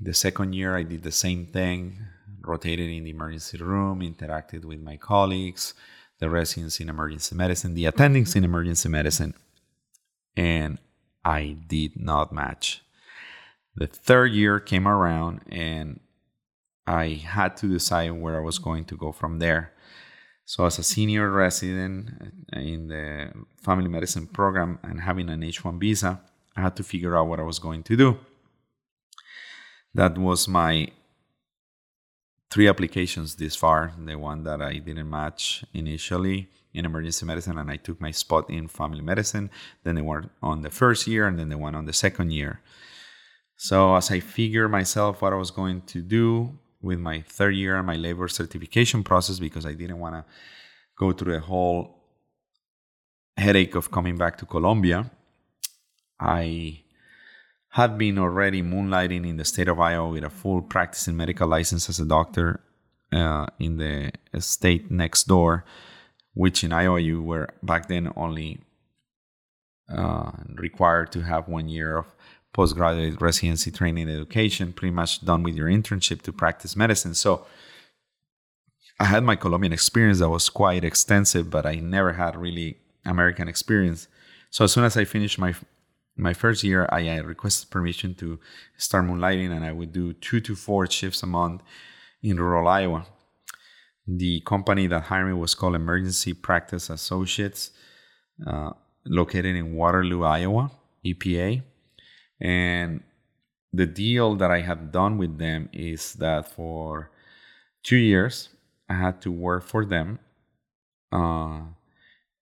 The 0.04 0.16
second 0.16 0.54
year, 0.54 0.76
I 0.76 0.82
did 0.82 1.04
the 1.04 1.12
same 1.12 1.46
thing, 1.46 2.00
rotated 2.42 2.90
in 2.90 3.04
the 3.04 3.12
emergency 3.12 3.60
room, 3.60 4.00
interacted 4.00 4.66
with 4.66 4.82
my 4.82 4.98
colleagues, 4.98 5.76
the 6.18 6.28
residents 6.28 6.80
in 6.80 6.90
emergency 6.90 7.36
medicine, 7.36 7.76
the 7.76 7.86
attendings 7.86 8.36
in 8.36 8.44
emergency 8.44 8.90
medicine, 8.90 9.36
and 10.36 10.80
I 11.24 11.56
did 11.68 12.00
not 12.00 12.34
match. 12.34 12.82
The 13.76 13.86
third 13.86 14.32
year 14.32 14.60
came 14.60 14.88
around, 14.88 15.42
and 15.50 16.00
I 16.88 17.22
had 17.24 17.56
to 17.58 17.68
decide 17.68 18.10
where 18.10 18.38
I 18.38 18.44
was 18.44 18.58
going 18.58 18.86
to 18.86 18.98
go 18.98 19.12
from 19.12 19.38
there. 19.38 19.72
So, 20.46 20.66
as 20.66 20.80
a 20.80 20.84
senior 20.84 21.30
resident 21.30 22.10
in 22.54 22.88
the 22.88 23.32
family 23.58 23.88
medicine 23.88 24.26
program 24.26 24.80
and 24.82 25.00
having 25.02 25.30
an 25.30 25.44
H 25.44 25.64
1 25.64 25.80
visa, 25.80 26.22
I 26.56 26.62
had 26.62 26.76
to 26.78 26.84
figure 26.84 27.16
out 27.16 27.28
what 27.28 27.40
I 27.40 27.44
was 27.44 27.60
going 27.60 27.84
to 27.84 27.96
do. 27.96 28.18
That 29.94 30.18
was 30.18 30.48
my 30.48 30.88
three 32.50 32.68
applications 32.68 33.36
this 33.36 33.56
far. 33.56 33.94
The 33.98 34.16
one 34.16 34.44
that 34.44 34.62
I 34.62 34.78
didn't 34.78 35.10
match 35.10 35.64
initially 35.74 36.50
in 36.74 36.86
emergency 36.86 37.26
medicine, 37.26 37.58
and 37.58 37.70
I 37.70 37.78
took 37.78 38.00
my 38.00 38.12
spot 38.12 38.50
in 38.50 38.68
family 38.68 39.02
medicine. 39.02 39.50
Then 39.84 39.96
the 39.96 40.04
one 40.04 40.30
on 40.42 40.62
the 40.62 40.70
first 40.70 41.08
year, 41.08 41.28
and 41.28 41.38
then 41.38 41.50
the 41.50 41.58
one 41.58 41.76
on 41.76 41.86
the 41.86 41.94
second 41.94 42.32
year. 42.32 42.62
So, 43.58 43.96
as 43.96 44.10
I 44.10 44.20
figured 44.22 44.72
myself 44.72 45.22
what 45.22 45.34
I 45.34 45.36
was 45.36 45.52
going 45.52 45.82
to 45.84 46.02
do 46.02 46.58
with 46.82 47.00
my 47.00 47.22
third 47.22 47.56
year 47.56 47.78
and 47.78 47.86
my 47.86 47.96
labor 47.96 48.28
certification 48.28 49.04
process, 49.04 49.40
because 49.40 49.66
I 49.66 49.74
didn't 49.74 50.00
want 50.00 50.16
to 50.16 50.26
go 50.98 51.12
through 51.12 51.36
a 51.36 51.40
whole 51.40 51.98
headache 53.38 53.76
of 53.76 53.92
coming 53.92 54.18
back 54.18 54.38
to 54.38 54.46
Colombia, 54.46 55.12
I 56.20 56.81
had 57.72 57.98
been 57.98 58.18
already 58.18 58.62
moonlighting 58.62 59.28
in 59.28 59.38
the 59.38 59.46
state 59.46 59.70
of 59.70 59.80
Iowa 59.80 60.10
with 60.10 60.24
a 60.24 60.30
full 60.30 60.62
practicing 60.62 61.16
medical 61.16 61.48
license 61.48 61.90
as 61.90 62.00
a 62.00 62.06
doctor 62.06 62.60
uh, 63.14 63.48
in 63.60 63.78
the 63.78 64.12
state 64.40 64.92
next 64.92 65.24
door, 65.26 65.64
which 66.34 66.64
in 66.66 66.74
Iowa 66.74 67.00
you 67.00 67.22
were 67.22 67.48
back 67.64 67.88
then 67.88 68.12
only 68.18 68.60
uh, 69.90 70.32
required 70.56 71.14
to 71.14 71.22
have 71.22 71.48
one 71.48 71.70
year 71.70 71.98
of 71.98 72.06
postgraduate 72.54 73.22
residency 73.22 73.72
training 73.72 74.10
education, 74.10 74.74
pretty 74.74 74.94
much 74.94 75.24
done 75.24 75.42
with 75.42 75.56
your 75.56 75.68
internship 75.68 76.22
to 76.24 76.34
practice 76.34 76.76
medicine. 76.76 77.14
So 77.14 77.46
I 79.00 79.06
had 79.06 79.24
my 79.24 79.38
Colombian 79.38 79.72
experience 79.72 80.20
that 80.20 80.30
was 80.30 80.50
quite 80.50 80.84
extensive, 80.84 81.50
but 81.50 81.66
I 81.66 81.76
never 81.76 82.14
had 82.14 82.36
really 82.36 82.80
American 83.06 83.48
experience. 83.48 84.10
So 84.50 84.66
as 84.66 84.74
soon 84.74 84.84
as 84.84 84.98
I 84.98 85.06
finished 85.06 85.40
my 85.40 85.56
my 86.22 86.34
first 86.34 86.64
year, 86.64 86.88
I, 86.92 87.10
I 87.10 87.18
requested 87.18 87.72
permission 87.72 88.14
to 88.16 88.40
start 88.78 89.06
moonlighting, 89.06 89.52
and 89.52 89.66
I 89.66 89.72
would 89.72 89.92
do 89.92 90.14
two 90.14 90.40
to 90.42 90.56
four 90.56 90.86
shifts 90.86 91.24
a 91.24 91.28
month 91.28 91.64
in 92.22 92.40
rural 92.40 92.68
Iowa. 92.68 93.08
The 94.06 94.42
company 94.42 94.86
that 94.88 95.04
hired 95.04 95.28
me 95.28 95.34
was 95.34 95.56
called 95.56 95.76
Emergency 95.76 96.34
Practice 96.34 96.92
Associates, 96.92 97.72
uh, 98.46 98.72
located 99.06 99.56
in 99.56 99.74
Waterloo, 99.74 100.24
Iowa, 100.24 100.72
EPA. 101.04 101.64
And 102.40 103.02
the 103.74 103.88
deal 103.88 104.36
that 104.36 104.52
I 104.52 104.62
had 104.62 104.92
done 104.92 105.18
with 105.18 105.40
them 105.40 105.70
is 105.74 106.14
that 106.16 106.48
for 106.54 107.10
two 107.84 107.98
years, 107.98 108.50
I 108.88 108.94
had 108.94 109.22
to 109.22 109.32
work 109.32 109.64
for 109.64 109.86
them 109.86 110.20
uh, 111.12 111.62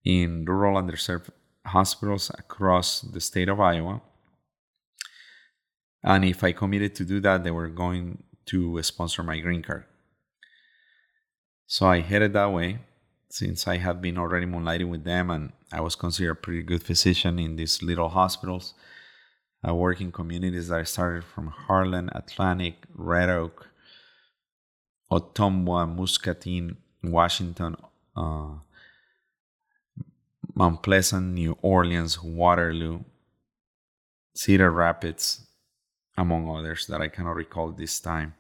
in 0.04 0.44
rural 0.44 0.82
underserved 0.82 1.30
hospitals 1.70 2.30
across 2.38 3.02
the 3.02 3.22
state 3.22 3.50
of 3.50 3.60
Iowa. 3.60 4.02
And 6.04 6.24
if 6.26 6.44
I 6.44 6.52
committed 6.52 6.96
to 6.96 7.06
do 7.06 7.20
that, 7.22 7.44
they 7.44 7.52
were 7.52 7.70
going 7.70 8.24
to 8.48 8.82
sponsor 8.84 9.24
my 9.24 9.40
green 9.40 9.62
card. 9.62 9.86
So 11.68 11.88
I 11.88 12.00
headed 12.02 12.34
that 12.34 12.52
way 12.52 12.80
since 13.30 13.68
I 13.68 13.78
had 13.78 14.02
been 14.02 14.18
already 14.18 14.46
moonlighting 14.46 14.90
with 14.90 15.04
them 15.04 15.30
and 15.30 15.52
I 15.72 15.82
was 15.82 15.96
considered 15.96 16.32
a 16.32 16.36
pretty 16.36 16.64
good 16.64 16.82
physician 16.82 17.38
in 17.38 17.56
these 17.56 17.84
little 17.84 18.10
hospitals. 18.10 18.74
I 19.64 19.72
work 19.74 20.02
in 20.02 20.12
communities 20.12 20.70
that 20.70 20.80
I 20.80 20.84
started 20.84 21.24
from 21.24 21.48
Harlan, 21.48 22.10
Atlantic, 22.16 22.76
Red 22.96 23.30
Oak, 23.30 23.68
Ottumwa, 25.12 25.88
Muscatine, 25.96 26.78
Washington, 27.04 27.76
uh, 28.16 28.56
Mount 30.60 30.84
Pleasant, 30.84 31.26
New 31.34 31.58
Orleans, 31.62 32.22
Waterloo, 32.22 33.06
Cedar 34.36 34.70
Rapids, 34.70 35.48
among 36.18 36.54
others 36.54 36.86
that 36.88 37.00
I 37.00 37.08
cannot 37.08 37.38
recall 37.38 37.72
this 37.72 37.98
time. 38.02 38.34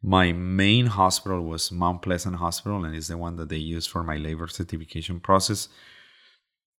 My 0.00 0.30
main 0.30 0.86
hospital 0.86 1.42
was 1.42 1.72
Mount 1.72 2.00
Pleasant 2.00 2.36
Hospital, 2.36 2.84
and 2.84 2.94
is 2.94 3.08
the 3.08 3.18
one 3.18 3.34
that 3.38 3.48
they 3.48 3.56
use 3.56 3.88
for 3.88 4.04
my 4.04 4.18
labor 4.18 4.46
certification 4.46 5.18
process. 5.18 5.68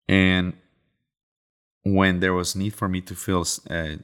And 0.08 0.54
when 1.84 2.21
there 2.21 2.34
was 2.34 2.56
need 2.56 2.73
for 2.73 2.88
me 2.88 3.02
to 3.02 3.15
fill 3.15 3.45
uh, 3.69 3.97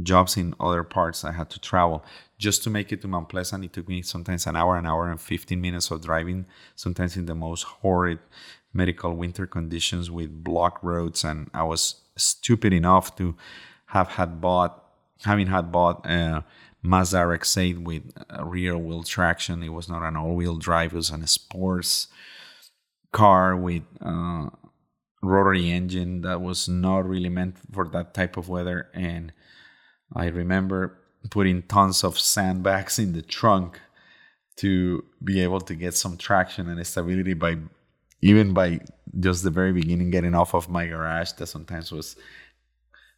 jobs 0.00 0.36
in 0.36 0.54
other 0.60 0.84
parts, 0.84 1.24
I 1.24 1.32
had 1.32 1.50
to 1.50 1.58
travel 1.58 2.04
just 2.38 2.62
to 2.62 2.70
make 2.70 2.92
it 2.92 3.02
to 3.02 3.08
Mount 3.08 3.28
Pleasant. 3.28 3.64
It 3.64 3.72
took 3.72 3.88
me 3.88 4.02
sometimes 4.02 4.46
an 4.46 4.54
hour, 4.54 4.76
an 4.76 4.86
hour 4.86 5.10
and 5.10 5.20
15 5.20 5.60
minutes 5.60 5.90
of 5.90 6.02
driving, 6.02 6.46
sometimes 6.76 7.16
in 7.16 7.26
the 7.26 7.34
most 7.34 7.64
horrid 7.64 8.20
medical 8.76 9.14
winter 9.14 9.46
conditions 9.46 10.10
with 10.10 10.44
block 10.44 10.78
roads. 10.82 11.24
And 11.24 11.50
I 11.54 11.64
was 11.64 11.96
stupid 12.16 12.72
enough 12.72 13.16
to 13.16 13.36
have 13.86 14.08
had 14.08 14.40
bought, 14.40 14.84
having 15.24 15.46
had 15.46 15.72
bought 15.72 16.04
a 16.06 16.44
Mazda 16.82 17.26
RX-8 17.26 17.84
with 17.84 18.02
rear 18.42 18.76
wheel 18.76 19.02
traction. 19.02 19.62
It 19.62 19.70
was 19.70 19.88
not 19.88 20.02
an 20.02 20.16
all 20.16 20.34
wheel 20.34 20.56
drive, 20.56 20.92
it 20.92 20.96
was 20.96 21.10
a 21.10 21.26
sports 21.26 22.08
car 23.12 23.56
with 23.56 23.82
uh, 24.00 24.50
rotary 25.22 25.70
engine 25.70 26.20
that 26.20 26.40
was 26.40 26.68
not 26.68 27.08
really 27.08 27.28
meant 27.28 27.56
for 27.72 27.88
that 27.88 28.14
type 28.14 28.36
of 28.36 28.48
weather. 28.48 28.88
And 28.94 29.32
I 30.14 30.26
remember 30.26 30.98
putting 31.30 31.62
tons 31.62 32.04
of 32.04 32.18
sandbags 32.18 32.98
in 32.98 33.12
the 33.12 33.22
trunk 33.22 33.80
to 34.56 35.04
be 35.22 35.40
able 35.40 35.60
to 35.60 35.74
get 35.74 35.94
some 35.94 36.16
traction 36.16 36.68
and 36.68 36.86
stability 36.86 37.34
by 37.34 37.56
even 38.20 38.52
by 38.52 38.80
just 39.20 39.42
the 39.44 39.50
very 39.50 39.72
beginning 39.72 40.10
getting 40.10 40.34
off 40.34 40.54
of 40.54 40.68
my 40.68 40.86
garage 40.86 41.32
that 41.32 41.46
sometimes 41.46 41.92
was 41.92 42.16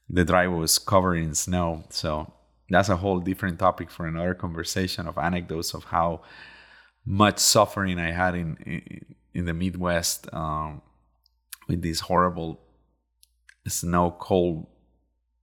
the 0.09 0.25
drive 0.25 0.53
was 0.53 0.79
covered 0.79 1.17
in 1.17 1.35
snow. 1.35 1.85
So 1.91 2.33
that's 2.71 2.89
a 2.89 2.97
whole 2.97 3.21
different 3.21 3.59
topic 3.59 3.91
for 3.91 4.07
another 4.07 4.35
conversation 4.35 5.07
of 5.07 5.19
anecdotes 5.19 5.75
of 5.75 5.85
how 5.85 6.23
much 7.05 7.39
suffering 7.39 7.99
i 7.99 8.11
had 8.11 8.35
in 8.35 8.57
in, 8.67 9.05
in 9.33 9.45
the 9.47 9.55
midwest 9.55 10.29
um, 10.35 10.83
with 11.67 11.81
these 11.81 12.01
horrible 12.01 12.61
snow 13.67 14.15
cold 14.19 14.67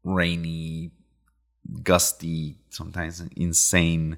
rainy 0.03 0.91
gusty 1.83 2.57
sometimes 2.69 3.23
insane 3.35 4.17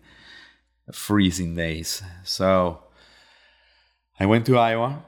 freezing 0.92 1.56
days. 1.56 2.02
So 2.24 2.84
i 4.20 4.26
went 4.26 4.46
to 4.46 4.58
iowa 4.58 5.04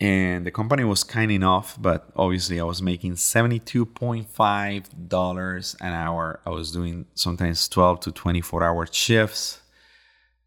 and 0.00 0.46
the 0.46 0.50
company 0.50 0.84
was 0.84 1.02
kind 1.02 1.32
enough 1.32 1.76
but 1.80 2.10
obviously 2.14 2.60
i 2.60 2.62
was 2.62 2.80
making 2.80 3.14
$72.5 3.14 5.76
an 5.80 5.92
hour. 5.92 6.40
I 6.46 6.50
was 6.50 6.70
doing 6.72 7.06
sometimes 7.14 7.68
12 7.68 8.00
to 8.00 8.12
24 8.12 8.64
hour 8.64 8.86
shifts. 8.90 9.60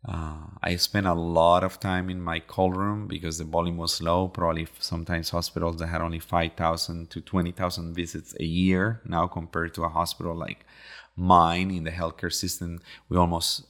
Uh, 0.08 0.48
i 0.64 0.76
spent 0.78 1.06
a 1.06 1.14
lot 1.14 1.64
of 1.64 1.80
time 1.80 2.10
in 2.10 2.20
my 2.20 2.40
call 2.40 2.72
room 2.72 3.06
because 3.08 3.38
the 3.38 3.44
volume 3.44 3.78
was 3.78 4.02
low. 4.02 4.28
Probably 4.28 4.68
sometimes 4.80 5.30
hospitals 5.30 5.78
that 5.78 5.88
had 5.88 6.02
only 6.02 6.20
5000 6.20 7.10
to 7.12 7.22
20000 7.22 7.94
visits 7.94 8.36
a 8.40 8.46
year 8.46 9.02
now 9.06 9.28
compared 9.28 9.74
to 9.76 9.84
a 9.84 9.90
hospital 9.90 10.36
like 10.36 10.66
mine 11.16 11.70
in 11.72 11.84
the 11.84 11.92
healthcare 11.92 12.34
system 12.34 12.80
we 13.10 13.18
almost 13.18 13.66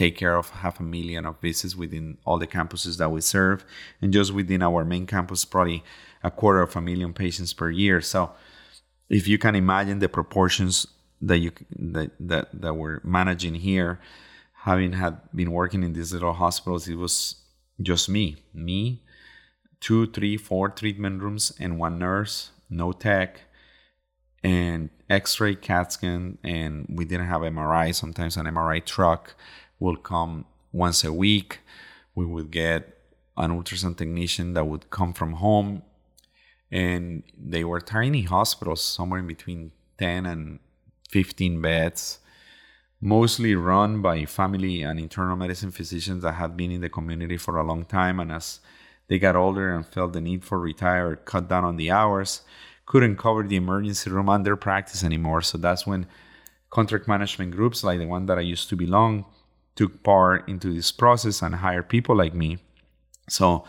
take 0.00 0.16
care 0.16 0.34
of 0.34 0.48
half 0.48 0.80
a 0.80 0.82
million 0.82 1.26
of 1.26 1.38
visits 1.42 1.76
within 1.76 2.16
all 2.24 2.38
the 2.38 2.46
campuses 2.46 2.96
that 2.96 3.10
we 3.12 3.20
serve. 3.20 3.66
And 4.00 4.10
just 4.14 4.32
within 4.32 4.62
our 4.62 4.82
main 4.82 5.06
campus, 5.06 5.44
probably 5.44 5.84
a 6.22 6.30
quarter 6.30 6.62
of 6.62 6.74
a 6.74 6.80
million 6.80 7.12
patients 7.12 7.52
per 7.52 7.68
year. 7.68 8.00
So 8.00 8.30
if 9.10 9.28
you 9.28 9.36
can 9.36 9.54
imagine 9.54 9.98
the 9.98 10.08
proportions 10.08 10.86
that 11.20 11.36
you 11.36 11.52
that 11.94 12.12
that, 12.18 12.48
that 12.62 12.74
we're 12.80 13.00
managing 13.04 13.56
here, 13.56 14.00
having 14.68 14.94
had 14.94 15.18
been 15.34 15.52
working 15.52 15.82
in 15.82 15.92
these 15.92 16.14
little 16.14 16.32
hospitals, 16.32 16.88
it 16.88 16.94
was 16.94 17.36
just 17.82 18.08
me. 18.08 18.36
Me, 18.54 19.02
two, 19.80 20.06
three, 20.06 20.38
four 20.38 20.70
treatment 20.70 21.22
rooms 21.22 21.52
and 21.60 21.78
one 21.78 21.98
nurse, 21.98 22.52
no 22.70 22.92
tech, 22.92 23.42
and 24.42 24.88
X-ray, 25.10 25.56
CAT 25.56 25.92
scan, 25.92 26.38
and 26.42 26.86
we 26.88 27.04
didn't 27.04 27.26
have 27.26 27.42
MRI. 27.42 27.94
Sometimes 27.94 28.38
an 28.38 28.46
MRI 28.46 28.82
truck 28.82 29.34
will 29.80 29.96
come 29.96 30.44
once 30.72 31.02
a 31.02 31.12
week. 31.12 31.60
We 32.14 32.24
would 32.24 32.52
get 32.52 32.96
an 33.36 33.50
ultrasound 33.50 33.96
technician 33.96 34.52
that 34.54 34.66
would 34.66 34.90
come 34.90 35.12
from 35.14 35.32
home. 35.34 35.82
And 36.70 37.24
they 37.36 37.64
were 37.64 37.80
tiny 37.80 38.22
hospitals, 38.22 38.82
somewhere 38.82 39.18
in 39.18 39.26
between 39.26 39.72
10 39.98 40.26
and 40.26 40.60
15 41.08 41.60
beds. 41.60 42.20
mostly 43.00 43.54
run 43.54 44.02
by 44.02 44.24
family 44.26 44.82
and 44.82 45.00
internal 45.00 45.36
medicine 45.36 45.70
physicians 45.70 46.22
that 46.22 46.32
had 46.32 46.56
been 46.56 46.70
in 46.70 46.80
the 46.80 46.88
community 46.88 47.36
for 47.36 47.56
a 47.56 47.64
long 47.64 47.84
time. 47.84 48.20
And 48.20 48.30
as 48.30 48.60
they 49.08 49.18
got 49.18 49.36
older 49.36 49.74
and 49.74 49.86
felt 49.86 50.12
the 50.12 50.20
need 50.20 50.44
for 50.44 50.60
retire, 50.60 51.16
cut 51.16 51.48
down 51.48 51.64
on 51.64 51.76
the 51.76 51.90
hours, 51.90 52.42
couldn't 52.86 53.16
cover 53.16 53.42
the 53.42 53.56
emergency 53.56 54.10
room 54.10 54.28
and 54.28 54.44
their 54.44 54.56
practice 54.56 55.02
anymore. 55.02 55.40
So 55.42 55.58
that's 55.58 55.86
when 55.86 56.06
contract 56.68 57.08
management 57.08 57.52
groups 57.52 57.82
like 57.82 57.98
the 57.98 58.06
one 58.06 58.26
that 58.26 58.38
I 58.38 58.42
used 58.42 58.68
to 58.68 58.76
belong 58.76 59.24
took 59.76 60.02
part 60.02 60.48
into 60.48 60.72
this 60.72 60.92
process 60.92 61.42
and 61.42 61.54
hired 61.56 61.88
people 61.88 62.16
like 62.16 62.34
me. 62.34 62.58
So 63.28 63.64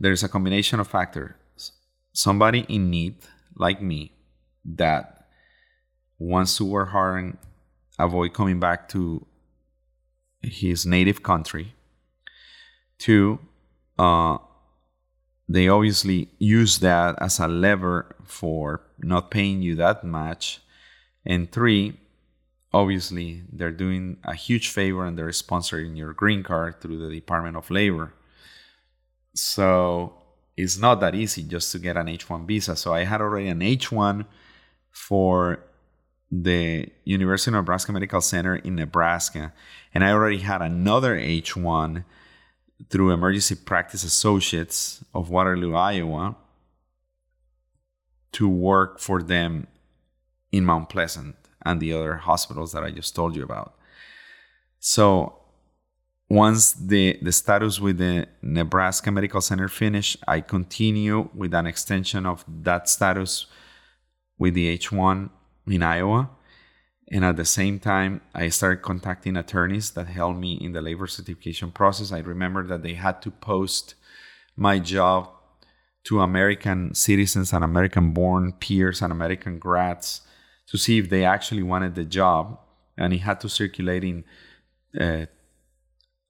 there's 0.00 0.22
a 0.22 0.28
combination 0.28 0.80
of 0.80 0.88
factors. 0.88 1.34
Somebody 2.12 2.66
in 2.68 2.90
need 2.90 3.16
like 3.56 3.80
me 3.80 4.12
that 4.64 5.26
wants 6.18 6.56
to 6.56 6.64
work 6.64 6.90
hard 6.90 7.24
and 7.24 7.38
avoid 7.98 8.32
coming 8.34 8.60
back 8.60 8.88
to 8.90 9.26
his 10.42 10.84
native 10.86 11.22
country. 11.22 11.74
Two, 12.98 13.38
uh, 13.98 14.38
they 15.48 15.68
obviously 15.68 16.28
use 16.38 16.78
that 16.78 17.20
as 17.20 17.38
a 17.38 17.48
lever 17.48 18.16
for 18.24 18.82
not 18.98 19.30
paying 19.30 19.62
you 19.62 19.74
that 19.76 20.04
much. 20.04 20.60
And 21.24 21.50
three, 21.50 22.00
obviously, 22.72 23.42
they're 23.52 23.70
doing 23.70 24.16
a 24.24 24.34
huge 24.34 24.68
favor 24.68 25.04
and 25.04 25.18
they're 25.18 25.28
sponsoring 25.28 25.96
your 25.96 26.12
green 26.12 26.42
card 26.42 26.80
through 26.80 26.98
the 26.98 27.14
Department 27.14 27.56
of 27.56 27.70
Labor. 27.70 28.14
So 29.34 30.14
it's 30.56 30.78
not 30.78 31.00
that 31.00 31.14
easy 31.14 31.42
just 31.42 31.72
to 31.72 31.78
get 31.78 31.96
an 31.96 32.08
H 32.08 32.28
1 32.28 32.46
visa. 32.46 32.76
So 32.76 32.94
I 32.94 33.04
had 33.04 33.20
already 33.20 33.48
an 33.48 33.62
H 33.62 33.92
1 33.92 34.24
for 34.90 35.64
the 36.30 36.88
University 37.04 37.50
of 37.50 37.54
Nebraska 37.54 37.92
Medical 37.92 38.20
Center 38.20 38.56
in 38.56 38.76
Nebraska. 38.76 39.52
And 39.94 40.04
I 40.04 40.12
already 40.12 40.38
had 40.38 40.62
another 40.62 41.16
H 41.16 41.56
1 41.56 42.04
through 42.88 43.10
Emergency 43.10 43.54
Practice 43.54 44.02
Associates 44.02 45.04
of 45.14 45.30
Waterloo, 45.30 45.74
Iowa, 45.74 46.36
to 48.32 48.48
work 48.48 48.98
for 48.98 49.22
them 49.22 49.66
in 50.50 50.64
Mount 50.64 50.88
Pleasant 50.88 51.36
and 51.64 51.80
the 51.80 51.92
other 51.92 52.16
hospitals 52.16 52.72
that 52.72 52.82
I 52.82 52.90
just 52.90 53.14
told 53.14 53.36
you 53.36 53.42
about. 53.42 53.74
So 54.80 55.38
once 56.28 56.72
the, 56.72 57.18
the 57.20 57.30
status 57.30 57.78
with 57.78 57.98
the 57.98 58.26
Nebraska 58.40 59.10
Medical 59.10 59.40
Center 59.40 59.68
finished, 59.68 60.16
I 60.26 60.40
continue 60.40 61.28
with 61.34 61.52
an 61.52 61.66
extension 61.66 62.24
of 62.26 62.44
that 62.48 62.88
status 62.88 63.46
with 64.38 64.54
the 64.54 64.76
H1 64.78 65.30
in 65.66 65.82
Iowa. 65.82 66.30
And 67.10 67.24
at 67.24 67.36
the 67.36 67.44
same 67.44 67.78
time, 67.78 68.22
I 68.34 68.48
started 68.48 68.82
contacting 68.82 69.36
attorneys 69.36 69.90
that 69.90 70.06
helped 70.06 70.38
me 70.38 70.54
in 70.54 70.72
the 70.72 70.80
labor 70.80 71.06
certification 71.06 71.70
process. 71.70 72.10
I 72.10 72.20
remember 72.20 72.66
that 72.66 72.82
they 72.82 72.94
had 72.94 73.20
to 73.22 73.30
post 73.30 73.94
my 74.56 74.78
job 74.78 75.28
to 76.04 76.20
American 76.20 76.94
citizens 76.94 77.52
and 77.52 77.62
American 77.62 78.12
born 78.12 78.52
peers 78.52 79.02
and 79.02 79.12
American 79.12 79.58
grads 79.58 80.22
to 80.72 80.78
see 80.78 80.98
if 80.98 81.10
they 81.10 81.24
actually 81.24 81.62
wanted 81.62 81.94
the 81.94 82.04
job. 82.04 82.58
And 82.96 83.12
it 83.12 83.18
had 83.18 83.40
to 83.42 83.48
circulate 83.48 84.04
in 84.04 84.24
uh, 84.98 85.26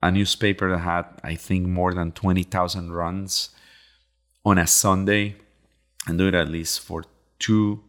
a 0.02 0.10
newspaper 0.10 0.68
that 0.68 0.78
had, 0.78 1.04
I 1.22 1.36
think, 1.36 1.68
more 1.68 1.94
than 1.94 2.10
20,000 2.10 2.92
runs 2.92 3.50
on 4.44 4.58
a 4.58 4.66
Sunday 4.66 5.36
and 6.08 6.18
do 6.18 6.26
it 6.26 6.34
at 6.34 6.48
least 6.48 6.80
for 6.80 7.04
two 7.38 7.84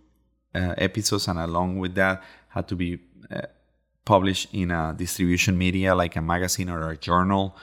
uh, 0.53 0.75
episodes. 0.77 1.27
And 1.27 1.39
along 1.39 1.79
with 1.79 1.95
that, 1.95 2.21
had 2.49 2.67
to 2.67 2.75
be 2.75 2.99
uh, 3.31 3.41
published 4.05 4.53
in 4.53 4.69
a 4.69 4.93
distribution 4.95 5.57
media 5.57 5.95
like 5.95 6.15
a 6.15 6.21
magazine 6.21 6.69
or 6.69 6.87
a 6.91 6.97
journal 6.97 7.57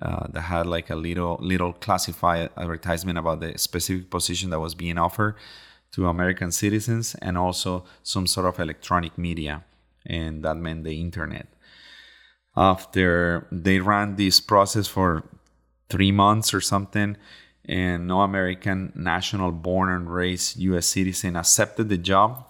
uh, 0.00 0.28
that 0.28 0.42
had 0.42 0.64
like 0.66 0.90
a 0.90 0.94
little 0.94 1.38
little 1.40 1.72
classified 1.72 2.50
advertisement 2.56 3.18
about 3.18 3.40
the 3.40 3.58
specific 3.58 4.10
position 4.10 4.50
that 4.50 4.60
was 4.60 4.76
being 4.76 4.98
offered 4.98 5.34
to 5.92 6.06
American 6.06 6.50
citizens 6.52 7.14
and 7.22 7.36
also 7.38 7.84
some 8.02 8.26
sort 8.26 8.46
of 8.46 8.58
electronic 8.60 9.16
media 9.16 9.64
and 10.06 10.42
that 10.44 10.56
meant 10.56 10.84
the 10.84 11.00
internet 11.00 11.48
after 12.56 13.46
they 13.52 13.78
ran 13.78 14.16
this 14.16 14.40
process 14.40 14.86
for 14.86 15.24
three 15.88 16.12
months 16.12 16.52
or 16.52 16.60
something 16.60 17.16
and 17.64 18.06
no 18.06 18.20
American 18.20 18.92
national 18.94 19.52
born 19.52 19.90
and 19.90 20.12
raised 20.12 20.58
US 20.58 20.86
citizen 20.86 21.36
accepted 21.36 21.88
the 21.88 21.98
job 21.98 22.44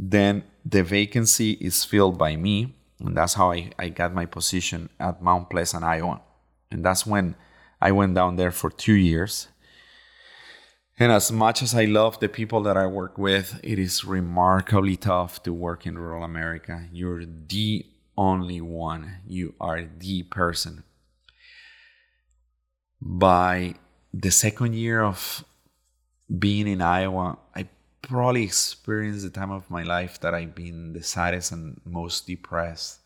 then 0.00 0.44
the 0.64 0.82
vacancy 0.82 1.52
is 1.52 1.84
filled 1.84 2.16
by 2.16 2.34
me. 2.36 2.74
And 3.00 3.16
that's 3.16 3.34
how 3.34 3.52
I, 3.52 3.70
I 3.78 3.90
got 3.90 4.14
my 4.14 4.24
position 4.24 4.88
at 4.98 5.22
Mount 5.22 5.50
Pleasant, 5.50 5.84
Iowa. 5.84 6.22
And 6.70 6.84
that's 6.84 7.06
when 7.06 7.34
I 7.80 7.92
went 7.92 8.14
down 8.14 8.36
there 8.36 8.50
for 8.50 8.70
two 8.70 8.94
years. 8.94 9.48
And 11.00 11.10
as 11.10 11.32
much 11.32 11.62
as 11.62 11.74
I 11.74 11.86
love 11.86 12.20
the 12.20 12.28
people 12.28 12.62
that 12.64 12.76
I 12.76 12.86
work 12.86 13.16
with, 13.16 13.58
it 13.62 13.78
is 13.78 14.04
remarkably 14.04 14.98
tough 14.98 15.42
to 15.44 15.52
work 15.52 15.86
in 15.86 15.98
rural 15.98 16.22
America. 16.22 16.88
You're 16.92 17.24
the 17.24 17.86
only 18.18 18.60
one, 18.60 19.16
you 19.26 19.54
are 19.58 19.88
the 19.98 20.24
person. 20.24 20.84
By 23.00 23.76
the 24.12 24.30
second 24.30 24.74
year 24.74 25.02
of 25.02 25.42
being 26.38 26.68
in 26.68 26.82
Iowa, 26.82 27.38
I 27.56 27.68
probably 28.02 28.42
experienced 28.42 29.24
the 29.24 29.30
time 29.30 29.50
of 29.50 29.70
my 29.70 29.82
life 29.82 30.20
that 30.20 30.34
I've 30.34 30.54
been 30.54 30.92
the 30.92 31.02
saddest 31.02 31.50
and 31.50 31.80
most 31.86 32.26
depressed. 32.26 32.99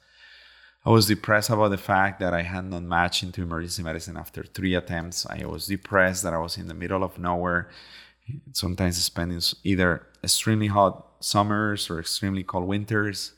I 0.86 0.90
was 0.90 1.06
depressed 1.06 1.48
about 1.48 1.70
the 1.70 1.78
fact 1.78 2.20
that 2.20 2.34
I 2.34 2.42
had 2.42 2.66
not 2.66 2.82
matched 2.82 3.22
into 3.22 3.42
emergency 3.42 3.82
medicine 3.82 4.18
after 4.18 4.42
three 4.42 4.74
attempts. 4.74 5.24
I 5.24 5.46
was 5.46 5.66
depressed 5.66 6.22
that 6.24 6.34
I 6.34 6.38
was 6.38 6.58
in 6.58 6.68
the 6.68 6.74
middle 6.74 7.02
of 7.02 7.18
nowhere, 7.18 7.70
sometimes 8.52 9.02
spending 9.02 9.40
either 9.62 10.06
extremely 10.22 10.66
hot 10.66 11.06
summers 11.20 11.88
or 11.88 11.98
extremely 11.98 12.44
cold 12.44 12.66
winters. 12.66 13.32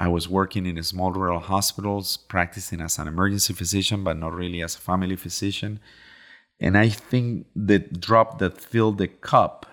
I 0.00 0.08
was 0.08 0.26
working 0.26 0.64
in 0.64 0.82
small 0.82 1.12
rural 1.12 1.38
hospitals, 1.38 2.16
practicing 2.16 2.80
as 2.80 2.98
an 2.98 3.08
emergency 3.08 3.52
physician, 3.52 4.02
but 4.02 4.16
not 4.16 4.32
really 4.32 4.62
as 4.62 4.74
a 4.74 4.78
family 4.78 5.16
physician. 5.16 5.80
And 6.58 6.78
I 6.78 6.88
think 6.88 7.46
the 7.54 7.80
drop 7.80 8.38
that 8.38 8.58
filled 8.58 8.96
the 8.96 9.08
cup 9.08 9.66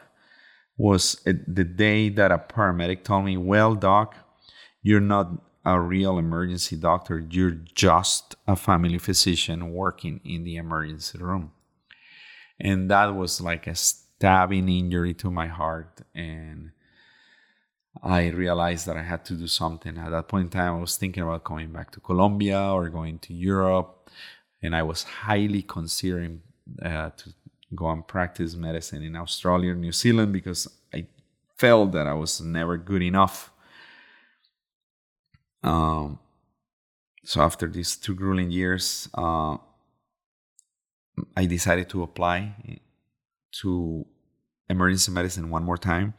was 0.77 1.21
eh, 1.25 1.33
the 1.47 1.63
day 1.63 2.09
that 2.09 2.31
a 2.31 2.37
paramedic 2.37 3.05
told 3.05 3.25
me, 3.25 3.37
Well, 3.37 3.75
doc, 3.75 4.15
you're 4.81 4.99
not 4.99 5.31
a 5.75 5.79
real 5.79 6.17
emergency 6.17 6.75
doctor. 6.75 7.25
You're 7.29 7.59
just 7.87 8.35
a 8.47 8.55
family 8.55 8.97
physician 8.97 9.73
working 9.73 10.19
in 10.23 10.43
the 10.43 10.57
emergency 10.57 11.17
room. 11.19 11.51
And 12.59 12.89
that 12.91 13.15
was 13.15 13.39
like 13.39 13.67
a 13.67 13.75
stabbing 13.75 14.67
injury 14.67 15.13
to 15.15 15.31
my 15.31 15.47
heart. 15.47 16.01
And 16.13 16.71
I 18.01 18.27
realized 18.27 18.85
that 18.87 18.97
I 18.97 19.03
had 19.03 19.25
to 19.25 19.33
do 19.33 19.47
something. 19.47 19.97
At 19.97 20.11
that 20.11 20.27
point 20.27 20.45
in 20.45 20.49
time, 20.49 20.75
I 20.75 20.79
was 20.79 20.97
thinking 20.97 21.23
about 21.23 21.43
coming 21.43 21.71
back 21.71 21.91
to 21.91 21.99
Colombia 21.99 22.61
or 22.71 22.89
going 22.89 23.19
to 23.19 23.33
Europe. 23.33 24.09
And 24.61 24.75
I 24.75 24.83
was 24.83 25.03
highly 25.03 25.61
considering 25.61 26.41
uh, 26.83 27.11
to 27.17 27.33
go 27.75 27.89
and 27.89 28.07
practice 28.07 28.55
medicine 28.55 29.03
in 29.03 29.15
Australia 29.15 29.71
or 29.71 29.75
New 29.75 29.91
Zealand 29.91 30.33
because 30.33 30.67
I 30.93 31.07
felt 31.57 31.91
that 31.91 32.07
I 32.07 32.13
was 32.13 32.41
never 32.41 32.77
good 32.77 33.01
enough. 33.01 33.51
Um, 35.63 36.19
so 37.23 37.41
after 37.41 37.67
these 37.67 37.95
two 37.95 38.15
grueling 38.15 38.51
years, 38.51 39.09
uh, 39.13 39.57
I 41.35 41.45
decided 41.45 41.89
to 41.89 42.03
apply 42.03 42.79
to 43.61 44.05
emergency 44.69 45.11
medicine 45.11 45.49
one 45.49 45.63
more 45.63 45.77
time. 45.77 46.13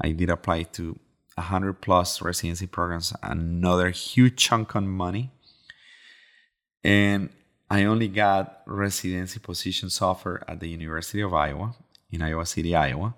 I 0.00 0.12
did 0.12 0.30
apply 0.30 0.64
to 0.74 0.98
100 1.34 1.80
plus 1.80 2.20
residency 2.22 2.66
programs, 2.66 3.12
another 3.22 3.90
huge 3.90 4.36
chunk 4.36 4.76
on 4.76 4.88
money. 4.88 5.30
And 6.84 7.30
I 7.70 7.84
only 7.84 8.08
got 8.08 8.62
residency 8.66 9.38
positions 9.38 10.02
offered 10.02 10.44
at 10.48 10.60
the 10.60 10.68
University 10.68 11.20
of 11.20 11.32
Iowa 11.32 11.74
in 12.10 12.22
Iowa 12.22 12.44
City, 12.44 12.74
Iowa. 12.74 13.14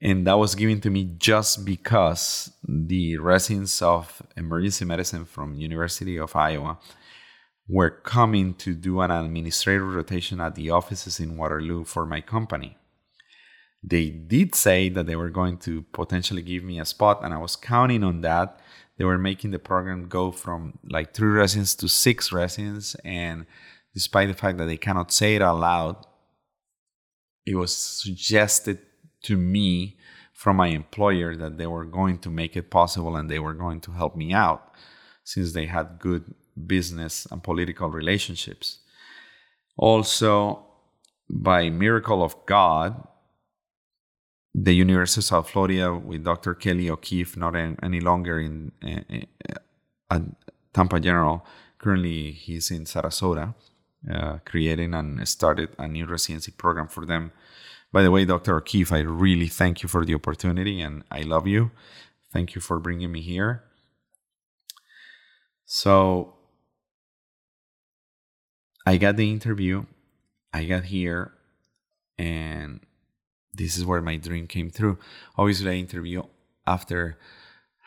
And 0.00 0.26
that 0.26 0.38
was 0.38 0.54
given 0.54 0.80
to 0.82 0.90
me 0.90 1.16
just 1.18 1.64
because 1.64 2.52
the 2.62 3.16
residents 3.18 3.82
of 3.82 4.22
emergency 4.36 4.84
medicine 4.84 5.24
from 5.24 5.54
University 5.54 6.16
of 6.16 6.36
Iowa 6.36 6.78
were 7.68 7.90
coming 7.90 8.54
to 8.54 8.74
do 8.74 9.00
an 9.00 9.10
administrative 9.10 9.86
rotation 9.86 10.40
at 10.40 10.54
the 10.54 10.70
offices 10.70 11.20
in 11.20 11.36
Waterloo 11.36 11.84
for 11.84 12.06
my 12.06 12.20
company. 12.20 12.76
They 13.82 14.10
did 14.10 14.54
say 14.54 14.88
that 14.88 15.06
they 15.06 15.16
were 15.16 15.30
going 15.30 15.58
to 15.58 15.82
potentially 15.92 16.42
give 16.42 16.64
me 16.64 16.80
a 16.80 16.84
spot, 16.84 17.20
and 17.22 17.34
I 17.34 17.38
was 17.38 17.56
counting 17.56 18.02
on 18.02 18.22
that. 18.22 18.60
They 18.96 19.04
were 19.04 19.18
making 19.18 19.50
the 19.50 19.58
program 19.58 20.08
go 20.08 20.32
from 20.32 20.78
like 20.88 21.14
three 21.14 21.28
residents 21.28 21.74
to 21.76 21.88
six 21.88 22.32
residents, 22.32 22.94
and 23.04 23.46
despite 23.94 24.28
the 24.28 24.34
fact 24.34 24.58
that 24.58 24.66
they 24.66 24.76
cannot 24.76 25.12
say 25.12 25.36
it 25.36 25.42
out 25.42 25.60
loud, 25.60 26.06
it 27.46 27.54
was 27.54 27.76
suggested 27.76 28.78
to 29.22 29.36
me 29.36 29.96
from 30.32 30.56
my 30.56 30.68
employer 30.68 31.34
that 31.36 31.58
they 31.58 31.66
were 31.66 31.84
going 31.84 32.18
to 32.18 32.30
make 32.30 32.56
it 32.56 32.70
possible 32.70 33.16
and 33.16 33.28
they 33.28 33.38
were 33.38 33.54
going 33.54 33.80
to 33.80 33.92
help 33.92 34.14
me 34.16 34.32
out 34.32 34.72
since 35.24 35.52
they 35.52 35.66
had 35.66 35.98
good 35.98 36.34
business 36.66 37.26
and 37.30 37.42
political 37.42 37.90
relationships. 37.90 38.78
Also, 39.76 40.64
by 41.28 41.68
miracle 41.70 42.22
of 42.22 42.34
God, 42.46 43.06
the 44.54 44.74
University 44.74 45.20
of 45.20 45.24
South 45.24 45.50
Florida 45.50 45.94
with 45.94 46.24
Dr. 46.24 46.54
Kelly 46.54 46.90
O'Keefe, 46.90 47.36
not 47.36 47.54
any 47.56 48.00
longer 48.00 48.40
in 48.40 48.72
uh, 48.82 49.18
at 50.10 50.22
Tampa 50.72 51.00
General. 51.00 51.44
Currently, 51.78 52.32
he's 52.32 52.70
in 52.70 52.84
Sarasota, 52.84 53.54
uh, 54.12 54.38
creating 54.44 54.94
and 54.94 55.26
started 55.28 55.70
a 55.78 55.86
new 55.86 56.06
residency 56.06 56.52
program 56.52 56.88
for 56.88 57.04
them. 57.06 57.32
By 57.92 58.02
the 58.02 58.10
way, 58.10 58.24
Dr. 58.24 58.56
O'Keefe, 58.56 58.92
I 58.92 59.00
really 59.00 59.48
thank 59.48 59.82
you 59.82 59.88
for 59.88 60.04
the 60.04 60.14
opportunity 60.14 60.80
and 60.80 61.04
I 61.10 61.22
love 61.22 61.46
you. 61.46 61.70
Thank 62.32 62.54
you 62.54 62.60
for 62.60 62.78
bringing 62.78 63.10
me 63.10 63.22
here. 63.22 63.64
So, 65.64 66.34
I 68.86 68.96
got 68.96 69.16
the 69.16 69.30
interview, 69.30 69.84
I 70.52 70.64
got 70.64 70.84
here, 70.84 71.32
and 72.16 72.80
this 73.52 73.76
is 73.76 73.84
where 73.84 74.00
my 74.00 74.16
dream 74.16 74.46
came 74.46 74.70
through. 74.70 74.98
Obviously, 75.36 75.70
I 75.70 75.74
interview 75.74 76.22
after 76.66 77.18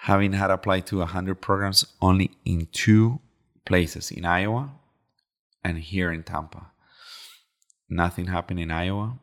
having 0.01 0.33
had 0.33 0.51
applied 0.51 0.85
to 0.87 0.99
100 0.99 1.41
programs 1.41 1.85
only 2.01 2.31
in 2.45 2.67
two 2.71 3.19
places 3.65 4.11
in 4.11 4.25
Iowa 4.25 4.71
and 5.63 5.77
here 5.77 6.11
in 6.11 6.23
Tampa. 6.23 6.71
Nothing 7.89 8.27
happened 8.27 8.59
in 8.59 8.71
Iowa. 8.71 9.19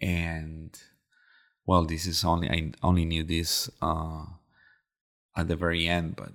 And 0.00 0.78
well, 1.66 1.84
this 1.84 2.06
is 2.06 2.24
only, 2.24 2.48
I 2.48 2.72
only 2.82 3.04
knew 3.04 3.24
this 3.24 3.68
uh, 3.82 4.24
at 5.36 5.48
the 5.48 5.56
very 5.56 5.86
end, 5.88 6.16
but 6.16 6.32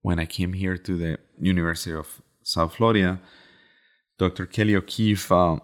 when 0.00 0.18
I 0.18 0.24
came 0.24 0.54
here 0.54 0.76
to 0.76 0.96
the 0.96 1.18
University 1.38 1.94
of 1.94 2.22
South 2.42 2.74
Florida, 2.74 3.20
Dr. 4.18 4.46
Kelly 4.46 4.74
O'Keefe 4.74 5.30
uh, 5.30 5.56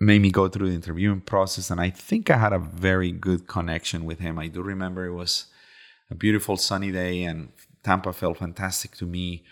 made 0.00 0.20
me 0.20 0.30
go 0.30 0.48
through 0.48 0.68
the 0.68 0.74
interviewing 0.74 1.20
process, 1.20 1.70
and 1.70 1.80
I 1.80 1.90
think 1.90 2.30
I 2.30 2.36
had 2.36 2.52
a 2.52 2.58
very 2.58 3.10
good 3.10 3.46
connection 3.46 4.04
with 4.04 4.20
him. 4.20 4.38
I 4.38 4.48
do 4.48 4.62
remember 4.62 5.06
it 5.06 5.14
was 5.14 5.46
a 6.10 6.14
beautiful 6.14 6.56
sunny 6.56 6.92
day, 6.92 7.24
and 7.24 7.48
Tampa 7.82 8.12
felt 8.12 8.38
fantastic 8.38 8.96
to 8.96 9.06
me. 9.06 9.44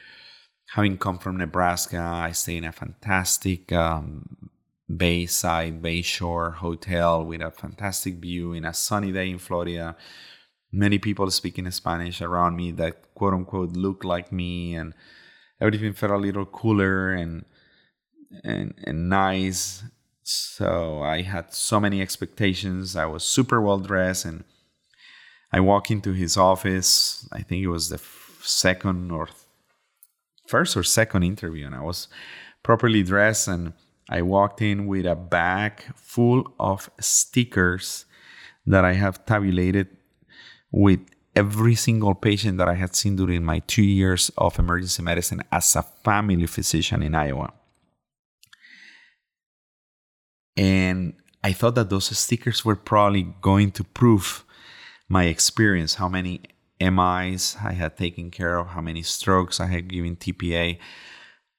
Having 0.74 0.98
come 0.98 1.18
from 1.18 1.38
Nebraska, 1.38 1.98
I 1.98 2.32
stayed 2.32 2.58
in 2.58 2.64
a 2.64 2.72
fantastic 2.72 3.72
um, 3.72 4.50
Bayside, 4.96 5.82
Bayshore 5.82 6.54
hotel 6.54 7.24
with 7.24 7.40
a 7.40 7.50
fantastic 7.50 8.16
view 8.16 8.52
in 8.52 8.64
a 8.64 8.74
sunny 8.74 9.12
day 9.12 9.30
in 9.30 9.38
Florida. 9.38 9.96
Many 10.72 10.98
people 10.98 11.30
speaking 11.30 11.70
Spanish 11.70 12.20
around 12.20 12.56
me 12.56 12.70
that 12.72 13.14
quote 13.14 13.34
unquote 13.34 13.72
look 13.72 14.04
like 14.04 14.32
me, 14.32 14.74
and 14.74 14.94
everything 15.60 15.92
felt 15.92 16.12
a 16.12 16.16
little 16.16 16.46
cooler 16.46 17.12
and 17.12 17.44
and, 18.44 18.74
and 18.84 19.08
nice 19.08 19.82
so 20.30 21.02
I 21.02 21.22
had 21.22 21.52
so 21.52 21.80
many 21.80 22.00
expectations. 22.00 22.94
I 22.94 23.06
was 23.06 23.24
super 23.24 23.60
well 23.60 23.78
dressed, 23.78 24.24
and 24.24 24.44
I 25.52 25.58
walk 25.60 25.90
into 25.90 26.12
his 26.12 26.36
office. 26.36 27.28
I 27.32 27.42
think 27.42 27.64
it 27.64 27.68
was 27.68 27.88
the 27.88 28.00
second 28.42 29.10
or 29.10 29.28
first 30.46 30.76
or 30.76 30.84
second 30.84 31.24
interview, 31.24 31.66
and 31.66 31.74
I 31.74 31.80
was 31.80 32.06
properly 32.62 33.02
dressed. 33.02 33.48
And 33.48 33.72
I 34.10 34.22
walked 34.22 34.60
in 34.60 34.88
with 34.88 35.06
a 35.06 35.14
bag 35.14 35.84
full 35.94 36.52
of 36.58 36.90
stickers 36.98 38.06
that 38.66 38.84
I 38.84 38.94
have 38.94 39.24
tabulated 39.24 39.86
with 40.72 40.98
every 41.36 41.76
single 41.76 42.14
patient 42.16 42.58
that 42.58 42.68
I 42.68 42.74
had 42.74 42.96
seen 42.96 43.14
during 43.14 43.44
my 43.44 43.60
two 43.60 43.84
years 43.84 44.30
of 44.36 44.58
emergency 44.58 45.02
medicine 45.02 45.42
as 45.52 45.76
a 45.76 45.82
family 45.82 46.46
physician 46.46 47.04
in 47.04 47.14
Iowa. 47.14 47.52
And 50.56 51.14
I 51.44 51.52
thought 51.52 51.76
that 51.76 51.88
those 51.88 52.16
stickers 52.18 52.64
were 52.64 52.76
probably 52.76 53.34
going 53.40 53.70
to 53.72 53.84
prove 53.84 54.44
my 55.08 55.24
experience, 55.24 55.94
how 55.94 56.08
many 56.08 56.42
MIs 56.80 57.56
I 57.62 57.72
had 57.72 57.96
taken 57.96 58.30
care 58.30 58.58
of, 58.58 58.68
how 58.68 58.80
many 58.80 59.02
strokes 59.02 59.60
I 59.60 59.66
had 59.66 59.88
given 59.88 60.16
TPA, 60.16 60.78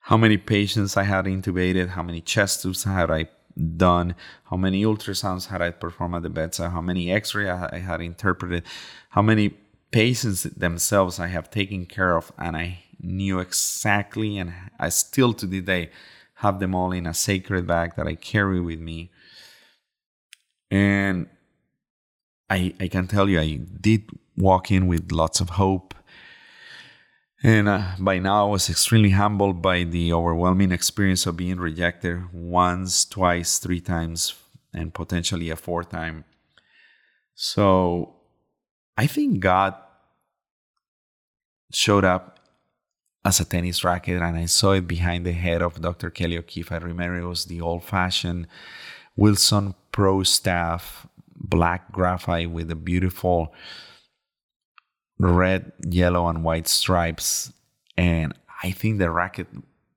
how 0.01 0.17
many 0.17 0.37
patients 0.37 0.97
I 0.97 1.03
had 1.03 1.25
intubated, 1.25 1.89
how 1.89 2.03
many 2.03 2.21
chest 2.21 2.61
tubes 2.61 2.83
had 2.83 3.11
I 3.11 3.29
done, 3.77 4.15
how 4.45 4.57
many 4.57 4.83
ultrasounds 4.83 5.47
had 5.47 5.61
I 5.61 5.71
performed 5.71 6.15
at 6.15 6.23
the 6.23 6.29
bedside, 6.29 6.71
how 6.71 6.81
many 6.81 7.11
x-ray 7.11 7.49
I 7.49 7.77
had 7.77 8.01
interpreted, 8.01 8.63
how 9.09 9.21
many 9.21 9.57
patients 9.91 10.43
themselves 10.43 11.19
I 11.19 11.27
have 11.27 11.51
taken 11.51 11.85
care 11.85 12.15
of, 12.17 12.31
and 12.37 12.55
I 12.55 12.83
knew 12.99 13.39
exactly, 13.39 14.37
and 14.37 14.53
I 14.79 14.89
still 14.89 15.33
to 15.33 15.45
this 15.45 15.63
day 15.63 15.91
have 16.35 16.59
them 16.59 16.73
all 16.73 16.91
in 16.91 17.05
a 17.05 17.13
sacred 17.13 17.67
bag 17.67 17.95
that 17.95 18.07
I 18.07 18.15
carry 18.15 18.59
with 18.59 18.79
me. 18.79 19.11
And 20.71 21.27
I, 22.49 22.73
I 22.79 22.87
can 22.87 23.07
tell 23.07 23.29
you, 23.29 23.39
I 23.39 23.59
did 23.79 24.09
walk 24.37 24.71
in 24.71 24.87
with 24.87 25.11
lots 25.11 25.39
of 25.39 25.51
hope. 25.51 25.93
And 27.43 27.67
uh, 27.67 27.83
by 27.99 28.19
now, 28.19 28.47
I 28.47 28.51
was 28.51 28.69
extremely 28.69 29.09
humbled 29.11 29.61
by 29.61 29.83
the 29.83 30.13
overwhelming 30.13 30.71
experience 30.71 31.25
of 31.25 31.37
being 31.37 31.57
rejected 31.57 32.31
once, 32.31 33.03
twice, 33.03 33.57
three 33.57 33.81
times, 33.81 34.35
and 34.73 34.93
potentially 34.93 35.49
a 35.49 35.55
fourth 35.55 35.89
time. 35.89 36.23
So 37.33 38.15
I 38.95 39.07
think 39.07 39.39
God 39.39 39.73
showed 41.71 42.05
up 42.05 42.39
as 43.25 43.39
a 43.39 43.45
tennis 43.45 43.83
racket 43.83 44.21
and 44.21 44.37
I 44.37 44.45
saw 44.45 44.73
it 44.73 44.87
behind 44.87 45.25
the 45.25 45.31
head 45.31 45.61
of 45.61 45.81
Dr. 45.81 46.09
Kelly 46.09 46.37
O'Keefe. 46.37 46.71
I 46.71 46.77
remember 46.77 47.17
it 47.17 47.27
was 47.27 47.45
the 47.45 47.61
old 47.61 47.83
fashioned 47.83 48.47
Wilson 49.15 49.73
Pro 49.91 50.23
staff, 50.23 51.07
black 51.35 51.91
graphite 51.91 52.51
with 52.51 52.71
a 52.71 52.75
beautiful 52.75 53.53
red, 55.21 55.71
yellow, 55.87 56.27
and 56.27 56.43
white 56.43 56.67
stripes. 56.67 57.53
And 57.97 58.33
I 58.63 58.71
think 58.71 58.99
the 58.99 59.11
racket 59.11 59.47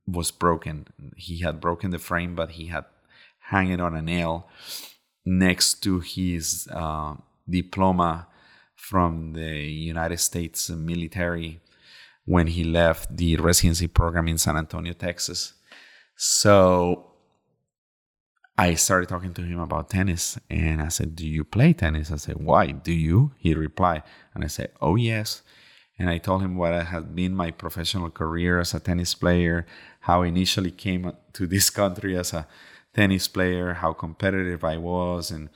was 0.06 0.30
broken. 0.30 0.86
He 1.16 1.38
had 1.38 1.60
broken 1.60 1.90
the 1.90 1.98
frame, 1.98 2.34
but 2.34 2.52
he 2.52 2.66
had 2.66 2.84
hung 3.40 3.68
it 3.70 3.80
on 3.80 3.94
a 3.94 4.02
nail 4.02 4.48
next 5.24 5.82
to 5.82 6.00
his 6.00 6.68
uh, 6.72 7.14
diploma 7.48 8.28
from 8.76 9.32
the 9.32 9.62
United 9.62 10.18
States 10.18 10.68
military 10.70 11.60
when 12.26 12.46
he 12.48 12.64
left 12.64 13.16
the 13.16 13.36
residency 13.36 13.86
program 13.86 14.28
in 14.28 14.38
San 14.38 14.56
Antonio, 14.56 14.92
Texas. 14.92 15.54
So 16.16 17.13
I 18.56 18.74
started 18.74 19.08
talking 19.08 19.34
to 19.34 19.42
him 19.42 19.58
about 19.58 19.90
tennis 19.90 20.38
and 20.48 20.80
I 20.80 20.88
said, 20.88 21.16
Do 21.16 21.26
you 21.26 21.44
play 21.44 21.72
tennis? 21.72 22.12
I 22.12 22.16
said, 22.16 22.36
Why? 22.36 22.70
Do 22.70 22.92
you? 22.92 23.32
He 23.36 23.54
replied. 23.54 24.04
And 24.34 24.44
I 24.44 24.46
said, 24.46 24.70
Oh, 24.80 24.94
yes. 24.94 25.42
And 25.98 26.08
I 26.08 26.18
told 26.18 26.42
him 26.42 26.56
what 26.56 26.86
had 26.86 27.14
been 27.14 27.34
my 27.34 27.50
professional 27.50 28.10
career 28.10 28.60
as 28.60 28.74
a 28.74 28.80
tennis 28.80 29.14
player, 29.14 29.66
how 30.00 30.22
I 30.22 30.26
initially 30.26 30.70
came 30.70 31.12
to 31.32 31.46
this 31.46 31.70
country 31.70 32.16
as 32.16 32.32
a 32.32 32.46
tennis 32.92 33.28
player, 33.28 33.74
how 33.74 33.92
competitive 33.92 34.64
I 34.64 34.76
was. 34.76 35.30
And 35.30 35.50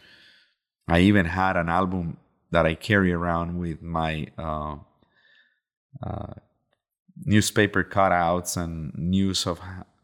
I 0.89 1.01
even 1.01 1.27
had 1.27 1.57
an 1.57 1.69
album 1.69 2.19
that 2.51 2.67
I 2.67 2.75
carry 2.75 3.13
around 3.13 3.59
with 3.59 3.83
my 3.83 4.29
uh, 4.37 4.77
uh, 6.03 6.35
newspaper 7.25 7.85
cutouts 7.85 8.57
and 8.57 8.93
news 8.95 9.47
of 9.47 9.61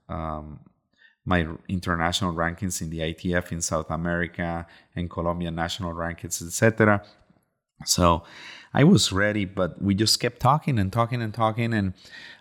um, 0.09 0.61
my 1.25 1.47
international 1.69 2.35
rankings 2.35 2.83
in 2.83 2.91
the 2.91 2.99
ITF 2.99 3.53
in 3.53 3.61
South 3.61 3.91
America 3.91 4.67
and 4.95 5.11
Colombian 5.11 5.55
national 5.55 5.95
rankings, 5.95 6.47
etc. 6.47 7.03
So 7.85 8.25
I 8.73 8.85
was 8.85 9.13
ready, 9.13 9.45
but 9.45 9.81
we 9.81 9.95
just 9.95 10.21
kept 10.21 10.41
talking 10.41 10.79
and 10.79 10.93
talking 10.93 11.23
and 11.23 11.33
talking, 11.33 11.73
and 11.73 11.95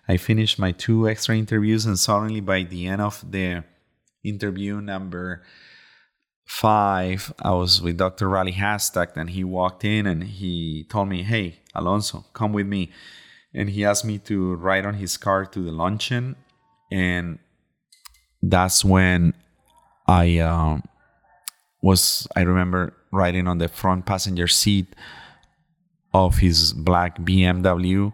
I 0.07 0.17
finished 0.17 0.59
my 0.59 0.71
two 0.71 1.07
extra 1.07 1.37
interviews, 1.37 1.85
and 1.85 1.97
suddenly 1.97 2.41
by 2.41 2.63
the 2.63 2.87
end 2.87 3.01
of 3.01 3.23
the 3.29 3.63
interview 4.23 4.81
number 4.81 5.43
five, 6.45 7.33
I 7.41 7.51
was 7.51 7.81
with 7.81 7.97
Dr. 7.97 8.29
Riley 8.29 8.53
Hashtag, 8.53 9.15
and 9.15 9.29
he 9.29 9.43
walked 9.43 9.85
in 9.85 10.05
and 10.05 10.23
he 10.23 10.85
told 10.89 11.07
me, 11.09 11.23
"Hey, 11.23 11.59
Alonso, 11.73 12.25
come 12.33 12.53
with 12.53 12.67
me." 12.67 12.91
and 13.53 13.69
he 13.69 13.85
asked 13.85 14.05
me 14.05 14.17
to 14.17 14.55
ride 14.55 14.85
on 14.85 14.95
his 14.95 15.17
car 15.17 15.45
to 15.45 15.61
the 15.61 15.71
luncheon 15.71 16.35
and 16.91 17.39
that's 18.43 18.83
when 18.85 19.33
i 20.07 20.37
uh, 20.37 20.77
was 21.81 22.27
i 22.35 22.41
remember 22.41 22.93
riding 23.11 23.47
on 23.47 23.57
the 23.57 23.67
front 23.67 24.05
passenger 24.05 24.47
seat 24.47 24.87
of 26.13 26.37
his 26.37 26.73
black 26.73 27.17
bmw 27.19 28.13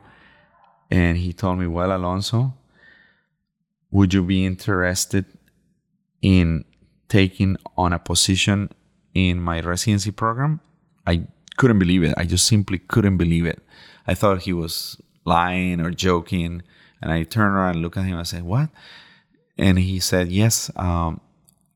and 0.91 1.17
he 1.17 1.34
told 1.34 1.59
me 1.59 1.67
well 1.67 1.91
alonso 1.91 2.53
would 3.91 4.13
you 4.13 4.23
be 4.23 4.45
interested 4.45 5.25
in 6.21 6.63
taking 7.07 7.57
on 7.75 7.91
a 7.91 7.99
position 7.99 8.69
in 9.13 9.41
my 9.41 9.59
residency 9.59 10.11
program 10.11 10.61
i 11.07 11.25
couldn't 11.59 11.77
believe 11.77 12.03
it. 12.03 12.13
I 12.17 12.23
just 12.23 12.47
simply 12.47 12.80
couldn't 12.80 13.17
believe 13.17 13.45
it. 13.45 13.61
I 14.07 14.13
thought 14.13 14.43
he 14.43 14.53
was 14.53 14.99
lying 15.25 15.82
or 15.82 15.91
joking. 15.91 16.63
And 17.01 17.11
I 17.11 17.23
turned 17.23 17.53
around 17.53 17.75
and 17.75 17.82
looked 17.82 17.97
at 17.97 18.05
him 18.05 18.17
and 18.17 18.27
said, 18.27 18.43
What? 18.43 18.69
And 19.60 19.78
he 19.78 19.99
said, 19.99 20.32
Yes, 20.32 20.72
um, 20.78 21.20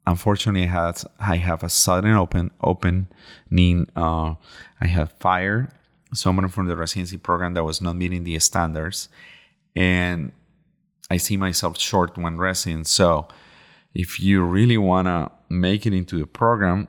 unfortunately, 0.08 0.64
I, 0.64 0.68
had, 0.68 1.04
I 1.20 1.36
have 1.36 1.64
a 1.64 1.70
sudden 1.70 2.14
open 2.14 2.52
opening. 2.62 3.08
Uh, 3.96 4.36
I 4.80 4.88
have 4.88 5.12
fired 5.20 5.70
someone 6.14 6.48
from 6.48 6.68
the 6.68 6.78
residency 6.78 7.18
program 7.18 7.54
that 7.56 7.64
was 7.64 7.82
not 7.82 7.98
meeting 7.98 8.24
the 8.24 8.40
standards. 8.40 9.10
And 9.76 10.32
I 11.12 11.18
see 11.18 11.36
myself 11.36 11.78
short 11.78 12.18
when 12.18 12.38
resident. 12.38 12.88
So 12.88 13.28
if 13.94 14.20
you 14.20 14.44
really 14.44 14.78
want 14.78 15.08
to 15.08 15.32
make 15.50 15.86
it 15.86 15.94
into 15.94 16.18
the 16.18 16.26
program, 16.26 16.88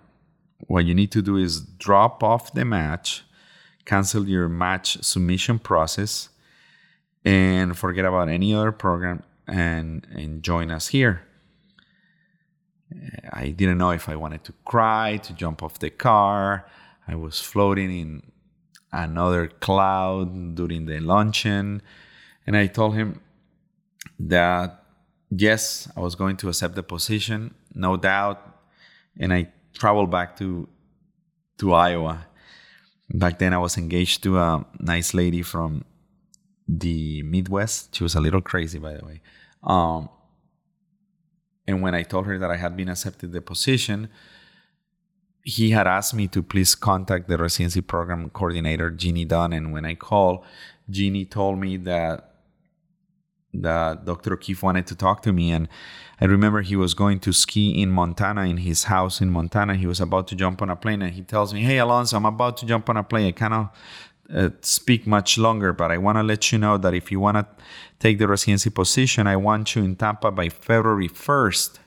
what 0.68 0.84
you 0.84 0.94
need 0.94 1.10
to 1.12 1.22
do 1.22 1.36
is 1.36 1.60
drop 1.60 2.22
off 2.22 2.52
the 2.54 2.64
match, 2.64 3.24
cancel 3.84 4.28
your 4.28 4.48
match 4.48 5.02
submission 5.02 5.58
process, 5.58 6.28
and 7.24 7.76
forget 7.76 8.04
about 8.04 8.28
any 8.28 8.54
other 8.54 8.70
program 8.70 9.24
and, 9.46 10.06
and 10.10 10.42
join 10.42 10.70
us 10.70 10.88
here. 10.88 11.22
Uh, 12.94 13.28
I 13.32 13.48
didn't 13.48 13.78
know 13.78 13.90
if 13.90 14.08
I 14.08 14.16
wanted 14.16 14.44
to 14.44 14.52
cry, 14.64 15.18
to 15.18 15.32
jump 15.32 15.62
off 15.62 15.78
the 15.78 15.90
car. 15.90 16.66
I 17.06 17.14
was 17.16 17.40
floating 17.40 17.90
in 17.90 18.22
another 18.92 19.48
cloud 19.48 20.54
during 20.54 20.86
the 20.86 21.00
luncheon. 21.00 21.82
And 22.46 22.56
I 22.56 22.66
told 22.66 22.94
him 22.94 23.20
that 24.18 24.84
yes, 25.30 25.88
I 25.96 26.00
was 26.00 26.14
going 26.14 26.36
to 26.38 26.48
accept 26.48 26.74
the 26.74 26.82
position, 26.82 27.54
no 27.74 27.96
doubt. 27.96 28.40
And 29.18 29.32
I 29.32 29.48
traveled 29.74 30.10
back 30.10 30.36
to 30.38 30.68
to 31.58 31.72
Iowa. 31.72 32.26
Back 33.10 33.38
then, 33.38 33.52
I 33.52 33.58
was 33.58 33.76
engaged 33.78 34.22
to 34.24 34.38
a 34.38 34.66
nice 34.80 35.14
lady 35.14 35.42
from 35.42 35.84
the 36.66 37.22
Midwest. 37.22 37.94
She 37.94 38.02
was 38.02 38.14
a 38.14 38.20
little 38.20 38.40
crazy, 38.40 38.78
by 38.78 38.94
the 38.94 39.04
way. 39.04 39.20
Um, 39.62 40.08
and 41.66 41.82
when 41.82 41.94
I 41.94 42.02
told 42.02 42.26
her 42.26 42.38
that 42.38 42.50
I 42.50 42.56
had 42.56 42.76
been 42.76 42.88
accepted 42.88 43.32
the 43.32 43.40
position, 43.40 44.08
he 45.42 45.70
had 45.70 45.86
asked 45.86 46.14
me 46.14 46.28
to 46.28 46.42
please 46.42 46.74
contact 46.74 47.28
the 47.28 47.36
residency 47.36 47.80
program 47.80 48.30
coordinator, 48.30 48.90
Jeannie 48.90 49.24
Dunn. 49.24 49.52
And 49.52 49.72
when 49.72 49.84
I 49.84 49.94
called, 49.94 50.44
Jeannie 50.88 51.24
told 51.24 51.58
me 51.58 51.76
that 51.78 52.30
that 53.56 54.04
Dr. 54.04 54.34
O'Keefe 54.34 54.62
wanted 54.62 54.86
to 54.88 54.96
talk 54.96 55.22
to 55.22 55.32
me. 55.32 55.52
And 55.52 55.68
I 56.20 56.24
remember 56.24 56.62
he 56.62 56.76
was 56.76 56.92
going 56.94 57.20
to 57.20 57.32
ski 57.32 57.80
in 57.80 57.90
Montana, 57.90 58.42
in 58.42 58.58
his 58.58 58.84
house 58.84 59.20
in 59.20 59.30
Montana. 59.30 59.76
He 59.76 59.86
was 59.86 60.00
about 60.00 60.26
to 60.28 60.34
jump 60.34 60.60
on 60.60 60.70
a 60.70 60.76
plane, 60.76 61.02
and 61.02 61.12
he 61.12 61.22
tells 61.22 61.54
me, 61.54 61.62
Hey, 61.62 61.78
Alonso, 61.78 62.16
I'm 62.16 62.24
about 62.24 62.56
to 62.58 62.66
jump 62.66 62.88
on 62.90 62.96
a 62.96 63.04
plane. 63.04 63.28
I 63.28 63.32
cannot 63.32 63.74
uh, 64.32 64.50
speak 64.60 65.06
much 65.06 65.38
longer, 65.38 65.72
but 65.72 65.90
I 65.90 65.98
want 65.98 66.18
to 66.18 66.22
let 66.22 66.50
you 66.52 66.58
know 66.58 66.78
that 66.78 66.94
if 66.94 67.12
you 67.12 67.20
want 67.20 67.36
to 67.36 67.46
take 67.98 68.18
the 68.18 68.28
residency 68.28 68.70
position, 68.70 69.26
I 69.26 69.36
want 69.36 69.74
you 69.74 69.84
in 69.84 69.96
Tampa 69.96 70.30
by 70.30 70.48
February 70.48 71.08
1st. 71.08 71.78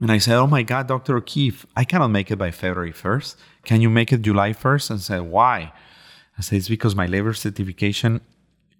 And 0.00 0.12
I 0.12 0.18
said, 0.18 0.36
Oh 0.36 0.46
my 0.46 0.62
God, 0.62 0.88
Dr. 0.88 1.16
O'Keefe, 1.16 1.66
I 1.76 1.84
cannot 1.84 2.08
make 2.08 2.30
it 2.30 2.36
by 2.36 2.50
February 2.50 2.92
1st. 2.92 3.36
Can 3.64 3.80
you 3.80 3.90
make 3.90 4.12
it 4.12 4.22
July 4.22 4.52
1st? 4.52 4.90
And 4.90 5.00
said, 5.00 5.22
Why? 5.22 5.72
I 6.38 6.42
said, 6.42 6.56
It's 6.56 6.68
because 6.68 6.94
my 6.94 7.06
labor 7.06 7.32
certification 7.32 8.20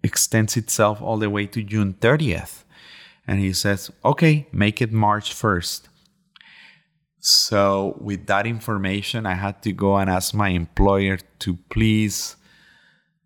extends 0.02 0.56
itself 0.56 1.00
all 1.00 1.16
the 1.16 1.30
way 1.30 1.46
to 1.46 1.62
June 1.62 1.94
30th. 1.94 2.64
And 3.26 3.40
he 3.40 3.52
says, 3.52 3.90
Okay, 4.04 4.46
make 4.52 4.82
it 4.82 4.92
March 4.92 5.34
1st. 5.34 5.88
So, 7.20 7.96
with 8.00 8.26
that 8.26 8.46
information, 8.46 9.24
I 9.24 9.32
had 9.32 9.62
to 9.62 9.72
go 9.72 9.96
and 9.96 10.10
ask 10.10 10.34
my 10.34 10.50
employer 10.50 11.16
to 11.38 11.56
please 11.70 12.36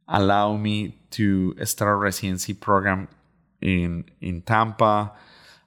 allow 0.09 0.57
me 0.57 0.99
to 1.11 1.55
start 1.65 1.93
a 1.93 1.97
residency 1.97 2.55
program 2.55 3.09
in 3.61 4.05
in 4.21 4.41
Tampa 4.43 5.13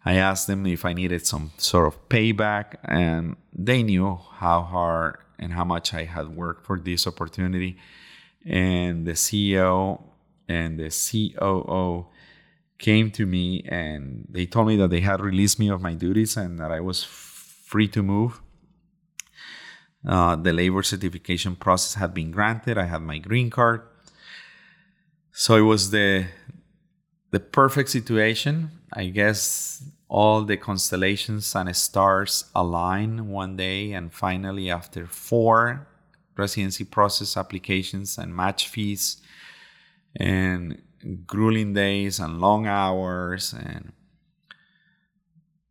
I 0.03 0.15
asked 0.15 0.47
them 0.47 0.65
if 0.65 0.83
I 0.83 0.93
needed 0.93 1.25
some 1.25 1.51
sort 1.57 1.87
of 1.87 2.09
payback, 2.09 2.75
and 2.83 3.35
they 3.53 3.83
knew 3.83 4.19
how 4.33 4.61
hard 4.61 5.17
and 5.37 5.53
how 5.53 5.63
much 5.63 5.93
I 5.93 6.05
had 6.05 6.29
worked 6.29 6.65
for 6.65 6.79
this 6.79 7.05
opportunity. 7.05 7.77
And 8.45 9.05
the 9.05 9.13
CEO 9.13 10.01
and 10.47 10.79
the 10.79 10.89
COO 10.89 12.07
came 12.79 13.11
to 13.11 13.27
me 13.27 13.63
and 13.69 14.25
they 14.27 14.47
told 14.47 14.67
me 14.67 14.75
that 14.77 14.89
they 14.89 15.01
had 15.01 15.21
released 15.21 15.59
me 15.59 15.69
of 15.69 15.81
my 15.81 15.93
duties 15.93 16.35
and 16.35 16.59
that 16.59 16.71
I 16.71 16.79
was 16.79 17.03
free 17.03 17.87
to 17.89 18.01
move. 18.01 18.41
Uh, 20.07 20.35
the 20.35 20.51
labor 20.51 20.81
certification 20.81 21.55
process 21.55 21.93
had 21.93 22.11
been 22.11 22.31
granted. 22.31 22.79
I 22.79 22.85
had 22.85 23.03
my 23.03 23.19
green 23.19 23.51
card. 23.51 23.83
So 25.33 25.55
it 25.55 25.61
was 25.61 25.91
the 25.91 26.27
the 27.31 27.39
perfect 27.39 27.89
situation. 27.89 28.71
I 28.93 29.05
guess 29.05 29.83
all 30.09 30.43
the 30.43 30.57
constellations 30.57 31.55
and 31.55 31.73
stars 31.75 32.45
align 32.53 33.29
one 33.29 33.55
day, 33.55 33.93
and 33.93 34.11
finally, 34.11 34.69
after 34.69 35.07
four 35.07 35.87
residency 36.35 36.83
process 36.83 37.37
applications 37.37 38.17
and 38.17 38.35
match 38.35 38.67
fees, 38.67 39.21
and 40.15 40.81
grueling 41.25 41.73
days 41.73 42.19
and 42.19 42.41
long 42.41 42.67
hours, 42.67 43.53
and 43.53 43.93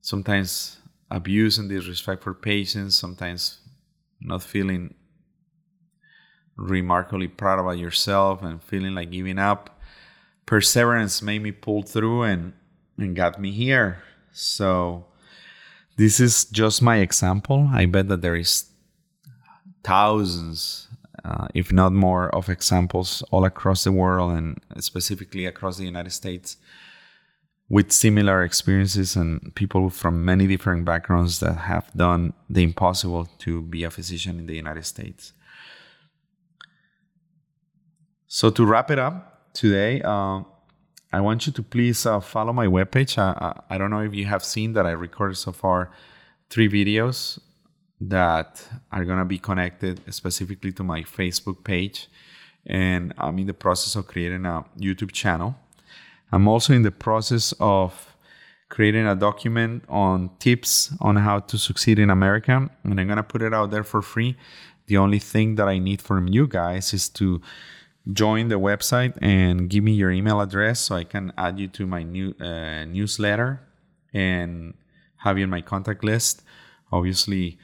sometimes 0.01 0.79
abuse 1.11 1.59
and 1.59 1.69
disrespect 1.69 2.23
for 2.23 2.33
patients, 2.33 2.97
sometimes 2.97 3.61
not 4.21 4.43
feeling 4.43 4.95
remarkably 6.61 7.27
proud 7.29 7.59
about 7.59 7.79
yourself 7.79 8.43
and 8.43 8.63
feeling 8.63 8.95
like 8.95 9.11
giving 9.11 9.39
up. 9.39 9.81
Perseverance 10.47 11.23
made 11.23 11.43
me 11.43 11.53
pull 11.53 11.83
through 11.83 12.25
and, 12.25 12.53
and 12.99 13.17
got 13.17 13.41
me 13.41 13.51
here. 13.51 14.03
So 14.33 15.07
this 15.97 16.21
is 16.21 16.45
just 16.45 16.83
my 16.83 16.99
example. 16.99 17.71
I 17.73 17.87
bet 17.87 18.09
that 18.09 18.21
there 18.21 18.37
is 18.37 18.67
thousands, 19.83 20.89
uh, 21.25 21.49
if 21.55 21.73
not 21.73 21.93
more, 21.93 22.29
of 22.35 22.49
examples 22.49 23.23
all 23.31 23.45
across 23.45 23.85
the 23.85 23.93
world 23.93 24.33
and 24.33 24.61
specifically 24.79 25.47
across 25.47 25.79
the 25.79 25.85
United 25.85 26.11
States 26.11 26.57
with 27.69 27.93
similar 27.93 28.43
experiences 28.43 29.15
and 29.15 29.55
people 29.55 29.89
from 29.91 30.25
many 30.25 30.47
different 30.47 30.85
backgrounds 30.85 31.39
that 31.39 31.55
have 31.55 31.91
done 31.95 32.33
the 32.51 32.65
impossible 32.65 33.29
to 33.39 33.63
be 33.63 33.85
a 33.85 33.91
physician 33.91 34.41
in 34.41 34.47
the 34.47 34.57
United 34.57 34.85
States. 34.85 35.33
So, 38.33 38.49
to 38.49 38.65
wrap 38.65 38.93
it 38.93 38.99
up 39.01 39.53
today, 39.55 40.01
uh, 40.03 40.43
I 41.13 41.21
want 41.21 41.49
you 41.49 41.53
to 41.53 41.63
please 41.65 42.07
uh, 42.07 42.21
follow 42.21 42.53
my 42.53 42.69
webpage. 42.69 43.19
I, 43.19 43.33
I, 43.33 43.75
I 43.75 43.77
don't 43.77 43.91
know 43.91 44.03
if 44.03 44.15
you 44.15 44.25
have 44.27 44.45
seen 44.45 44.73
that 44.75 44.87
I 44.87 44.93
recorded 44.93 45.37
so 45.37 45.51
far 45.51 45.91
three 46.49 46.69
videos 46.69 47.41
that 48.01 48.65
are 48.93 49.05
going 49.05 49.19
to 49.19 49.25
be 49.25 49.37
connected 49.37 50.01
specifically 50.15 50.71
to 50.75 50.85
my 50.85 51.03
Facebook 51.03 51.65
page. 51.65 52.07
And 52.65 53.13
I'm 53.19 53.37
in 53.41 53.49
the 53.49 53.53
process 53.53 53.97
of 53.97 54.07
creating 54.07 54.47
a 54.47 54.65
YouTube 54.79 55.11
channel. 55.11 55.57
I'm 56.31 56.47
also 56.47 56.73
in 56.73 56.83
the 56.83 56.93
process 56.93 57.53
of 57.59 58.15
creating 58.69 59.09
a 59.09 59.17
document 59.17 59.83
on 59.89 60.31
tips 60.39 60.95
on 61.01 61.17
how 61.17 61.41
to 61.41 61.59
succeed 61.59 61.99
in 61.99 62.11
America. 62.11 62.71
And 62.85 63.01
I'm 63.01 63.09
going 63.09 63.17
to 63.17 63.25
put 63.25 63.43
it 63.43 63.53
out 63.53 63.73
there 63.73 63.83
for 63.83 64.03
free. 64.03 64.37
The 64.87 64.99
only 64.99 65.19
thing 65.19 65.57
that 65.57 65.67
I 65.67 65.81
need 65.81 66.01
from 66.01 66.29
you 66.29 66.47
guys 66.47 66.95
is 66.95 67.09
to 67.09 67.41
join 68.13 68.49
the 68.49 68.59
website 68.59 69.17
and 69.21 69.69
give 69.69 69.85
me 69.85 69.93
your 69.93 70.11
email 70.11 70.41
address 70.41 70.81
so 70.81 70.97
I 70.97 71.05
can 71.05 71.33
add 71.37 71.59
you 71.59 71.69
to 71.69 71.87
my 71.87 72.03
new 72.03 72.35
uh, 72.41 72.85
newsletter 72.85 73.61
and 74.13 74.75
have 75.19 75.39
you 75.39 75.45
in 75.45 75.51
my 75.51 75.61
contact 75.61 76.03
list. 76.03 76.43
Obviously, 76.91 77.59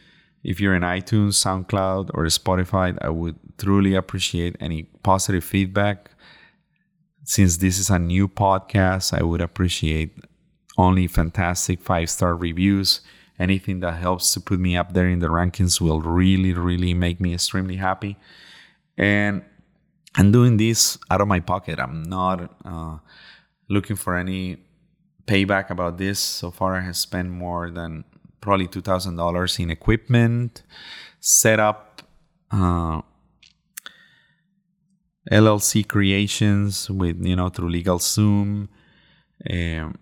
if 0.44 0.60
you're 0.60 0.74
in 0.74 0.82
iTunes, 0.82 1.34
SoundCloud, 1.34 2.10
or 2.14 2.24
Spotify, 2.26 2.96
I 3.00 3.08
would 3.08 3.36
truly 3.58 3.94
appreciate 3.94 4.56
any 4.60 4.84
positive 5.02 5.42
feedback. 5.42 6.10
Since 7.24 7.56
this 7.56 7.78
is 7.78 7.90
a 7.90 7.98
new 7.98 8.28
podcast, 8.28 9.18
I 9.18 9.24
would 9.24 9.40
appreciate 9.40 10.16
only 10.78 11.08
fantastic 11.08 11.80
five 11.80 12.10
star 12.10 12.36
reviews. 12.36 13.00
Anything 13.38 13.80
that 13.80 13.94
helps 13.94 14.32
to 14.34 14.40
put 14.40 14.60
me 14.60 14.76
up 14.76 14.92
there 14.92 15.08
in 15.08 15.18
the 15.18 15.26
rankings 15.28 15.80
will 15.80 16.00
really, 16.00 16.52
really 16.52 16.94
make 16.94 17.20
me 17.20 17.34
extremely 17.34 17.76
happy. 17.76 18.16
And 18.96 19.42
I'm 20.16 20.32
doing 20.32 20.56
this 20.56 20.98
out 21.10 21.20
of 21.20 21.28
my 21.28 21.40
pocket. 21.40 21.78
I'm 21.78 22.02
not 22.02 22.50
uh, 22.64 22.98
looking 23.68 23.96
for 23.96 24.16
any 24.16 24.56
payback 25.26 25.70
about 25.70 25.98
this. 25.98 26.18
So 26.18 26.50
far, 26.50 26.76
I 26.76 26.80
have 26.80 26.96
spent 26.96 27.28
more 27.30 27.70
than 27.70 28.04
probably 28.40 28.66
two 28.66 28.80
thousand 28.80 29.16
dollars 29.16 29.58
in 29.58 29.70
equipment, 29.70 30.62
setup, 31.20 32.02
uh, 32.50 33.02
LLC 35.30 35.86
creations 35.86 36.88
with 36.88 37.22
you 37.24 37.36
know 37.36 37.48
through 37.48 37.70
LegalZoom, 37.70 38.68
um, 39.50 39.98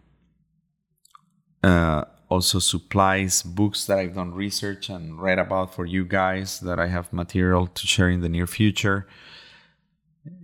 uh, 1.62 2.05
also 2.29 2.59
supplies, 2.59 3.43
books 3.43 3.87
that 3.87 3.99
I've 3.99 4.15
done 4.15 4.33
research 4.33 4.91
and 4.91 5.21
read 5.21 5.39
about 5.39 5.75
for 5.75 5.87
you 5.87 6.05
guys 6.05 6.61
that 6.61 6.79
I 6.79 6.87
have 6.89 7.12
material 7.12 7.67
to 7.67 7.87
share 7.87 8.11
in 8.11 8.21
the 8.21 8.29
near 8.29 8.47
future. 8.47 9.07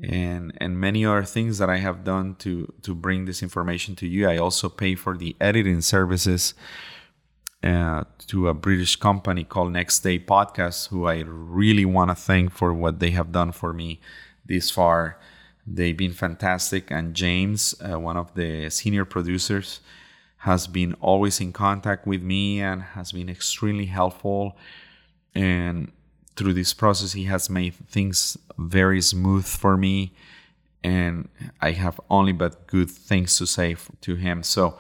And 0.03 0.53
and 0.59 0.79
many 0.79 1.07
other 1.07 1.25
things 1.25 1.59
that 1.59 1.71
I 1.71 1.79
have 1.79 2.05
done 2.05 2.35
to 2.37 2.73
to 2.83 2.95
bring 2.95 3.25
this 3.25 3.43
information 3.43 3.97
to 3.97 4.07
you. 4.07 4.29
I 4.29 4.37
also 4.37 4.69
pay 4.69 4.95
for 4.95 5.17
the 5.17 5.37
editing 5.41 5.81
services 5.81 6.55
uh, 7.63 8.05
to 8.27 8.49
a 8.49 8.55
British 8.55 8.97
company 8.97 9.45
called 9.45 9.73
Next 9.73 10.01
Day 10.01 10.19
Podcast, 10.19 10.89
who 10.89 11.07
I 11.07 11.23
really 11.27 11.85
want 11.85 12.11
to 12.11 12.15
thank 12.15 12.53
for 12.53 12.73
what 12.73 13.01
they 13.01 13.11
have 13.11 13.33
done 13.33 13.53
for 13.53 13.73
me 13.73 14.01
this 14.45 14.71
far. 14.71 15.19
They've 15.67 15.97
been 15.97 16.13
fantastic, 16.13 16.91
and 16.91 17.15
James, 17.15 17.75
uh, 17.81 17.99
one 18.01 18.17
of 18.17 18.35
the 18.35 18.71
senior 18.71 19.05
producers, 19.05 19.81
has 20.39 20.67
been 20.67 20.95
always 21.01 21.41
in 21.41 21.53
contact 21.53 22.07
with 22.07 22.23
me 22.23 22.61
and 22.61 22.83
has 22.83 23.13
been 23.13 23.29
extremely 23.29 23.87
helpful. 23.87 24.57
And 25.35 25.93
through 26.37 26.55
this 26.55 26.75
process, 26.75 27.13
he 27.13 27.25
has 27.25 27.51
made 27.51 27.75
things 27.89 28.37
very 28.59 29.01
smooth 29.01 29.47
for 29.47 29.77
me. 29.77 30.13
And 30.83 31.29
I 31.61 31.73
have 31.73 32.01
only 32.09 32.33
but 32.33 32.67
good 32.67 32.91
things 32.91 33.37
to 33.39 33.47
say 33.47 33.77
to 34.01 34.15
him. 34.15 34.43
So, 34.43 34.79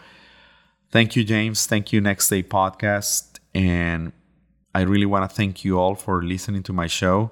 thank 0.90 1.14
you, 1.14 1.24
James. 1.24 1.66
Thank 1.66 1.92
you, 1.92 2.00
Next 2.00 2.30
Day 2.30 2.42
Podcast. 2.42 3.38
And 3.54 4.12
I 4.74 4.82
really 4.82 5.06
want 5.06 5.28
to 5.28 5.36
thank 5.36 5.64
you 5.64 5.78
all 5.78 5.94
for 5.94 6.22
listening 6.22 6.62
to 6.64 6.72
my 6.72 6.86
show. 6.86 7.30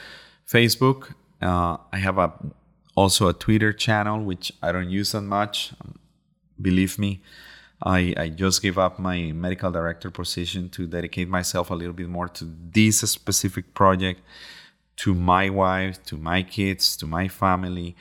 Facebook. 0.47 1.14
Uh, 1.43 1.76
I 1.93 1.99
have 1.99 2.18
a 2.18 2.32
also 2.95 3.26
a 3.28 3.32
Twitter 3.32 3.72
channel 3.72 4.20
which 4.20 4.53
I 4.62 4.70
don't 4.70 4.91
use 4.91 5.11
that 5.12 5.22
much. 5.22 5.72
Um, 5.80 5.99
believe 6.61 6.99
me, 6.99 7.22
I, 7.82 8.14
I 8.16 8.28
just 8.28 8.62
gave 8.62 8.78
up 8.78 9.01
my 9.01 9.32
medical 9.32 9.72
director 9.72 10.11
position 10.11 10.68
to 10.70 10.86
dedicate 10.86 11.28
myself 11.28 11.70
a 11.70 11.74
little 11.74 11.93
bit 11.93 12.09
more 12.09 12.28
to 12.28 12.45
this 12.70 13.01
specific 13.01 13.74
project 13.74 14.20
to 14.99 15.14
my 15.14 15.51
wife, 15.51 16.01
to 16.05 16.16
my 16.16 16.45
kids, 16.45 16.97
to 16.99 17.07
my 17.07 17.26
family. 17.28 17.97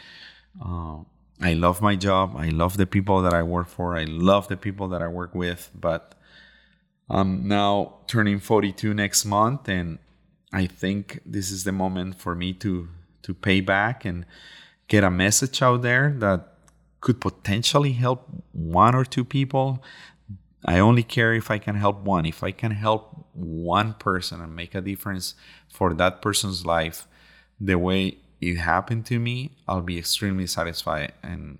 Uh, 0.63 0.99
I 1.41 1.53
love 1.53 1.81
my 1.81 1.95
job. 1.95 2.35
I 2.35 2.49
love 2.49 2.77
the 2.77 2.87
people 2.87 3.21
that 3.21 3.33
I 3.33 3.43
work 3.43 3.67
for. 3.67 3.95
I 3.95 4.05
love 4.05 4.47
the 4.47 4.57
people 4.57 4.87
that 4.89 5.01
I 5.01 5.07
work 5.07 5.35
with. 5.35 5.69
But 5.79 6.15
I'm 7.09 7.47
now 7.47 7.99
turning 8.07 8.39
42 8.39 8.93
next 8.93 9.25
month, 9.25 9.69
and 9.69 9.99
I 10.51 10.65
think 10.65 11.19
this 11.25 11.51
is 11.51 11.63
the 11.63 11.71
moment 11.71 12.19
for 12.19 12.35
me 12.35 12.53
to 12.53 12.89
to 13.23 13.33
pay 13.33 13.59
back 13.59 14.05
and 14.05 14.25
get 14.87 15.03
a 15.03 15.11
message 15.11 15.61
out 15.61 15.81
there 15.81 16.15
that 16.19 16.47
could 17.01 17.19
potentially 17.19 17.91
help 17.91 18.25
one 18.53 18.95
or 18.95 19.03
two 19.03 19.25
people. 19.25 19.83
I 20.65 20.79
only 20.79 21.03
care 21.03 21.33
if 21.33 21.51
I 21.51 21.57
can 21.57 21.75
help 21.75 22.03
one. 22.03 22.25
If 22.25 22.41
I 22.41 22.51
can 22.51 22.71
help 22.71 23.27
one 23.33 23.93
person 23.93 24.41
and 24.41 24.55
make 24.55 24.73
a 24.73 24.81
difference 24.81 25.35
for 25.67 25.93
that 25.93 26.21
person's 26.21 26.65
life 26.65 27.07
the 27.59 27.77
way 27.77 28.17
it 28.39 28.55
happened 28.55 29.05
to 29.07 29.19
me, 29.19 29.51
I'll 29.67 29.81
be 29.81 29.97
extremely 29.97 30.47
satisfied. 30.47 31.13
And 31.23 31.57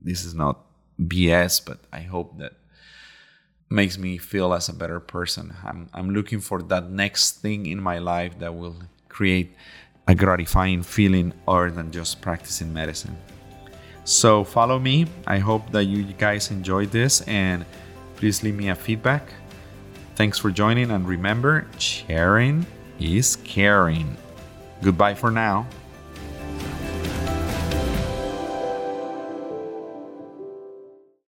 this 0.00 0.24
is 0.24 0.34
not 0.34 0.60
BS, 1.00 1.64
but 1.64 1.78
I 1.92 2.00
hope 2.00 2.38
that 2.38 2.52
makes 3.68 3.98
me 3.98 4.18
feel 4.18 4.52
as 4.52 4.68
a 4.68 4.72
better 4.72 5.00
person. 5.00 5.54
I'm, 5.64 5.88
I'm 5.94 6.10
looking 6.10 6.40
for 6.40 6.62
that 6.62 6.90
next 6.90 7.40
thing 7.40 7.66
in 7.66 7.80
my 7.80 7.98
life 7.98 8.38
that 8.38 8.54
will 8.54 8.76
create 9.08 9.54
a 10.06 10.14
gratifying 10.14 10.82
feeling 10.82 11.32
other 11.48 11.70
than 11.70 11.90
just 11.90 12.20
practicing 12.20 12.72
medicine. 12.72 13.16
So 14.04 14.44
follow 14.44 14.78
me. 14.78 15.06
I 15.26 15.38
hope 15.38 15.70
that 15.72 15.84
you 15.84 16.02
guys 16.04 16.50
enjoyed 16.50 16.90
this 16.90 17.22
and 17.22 17.64
please 18.16 18.42
leave 18.42 18.54
me 18.54 18.68
a 18.68 18.74
feedback. 18.74 19.32
Thanks 20.16 20.38
for 20.38 20.50
joining 20.50 20.90
and 20.90 21.06
remember, 21.08 21.66
sharing 21.78 22.66
is 22.98 23.36
caring. 23.36 24.16
Goodbye 24.82 25.14
for 25.14 25.30
now. 25.30 25.66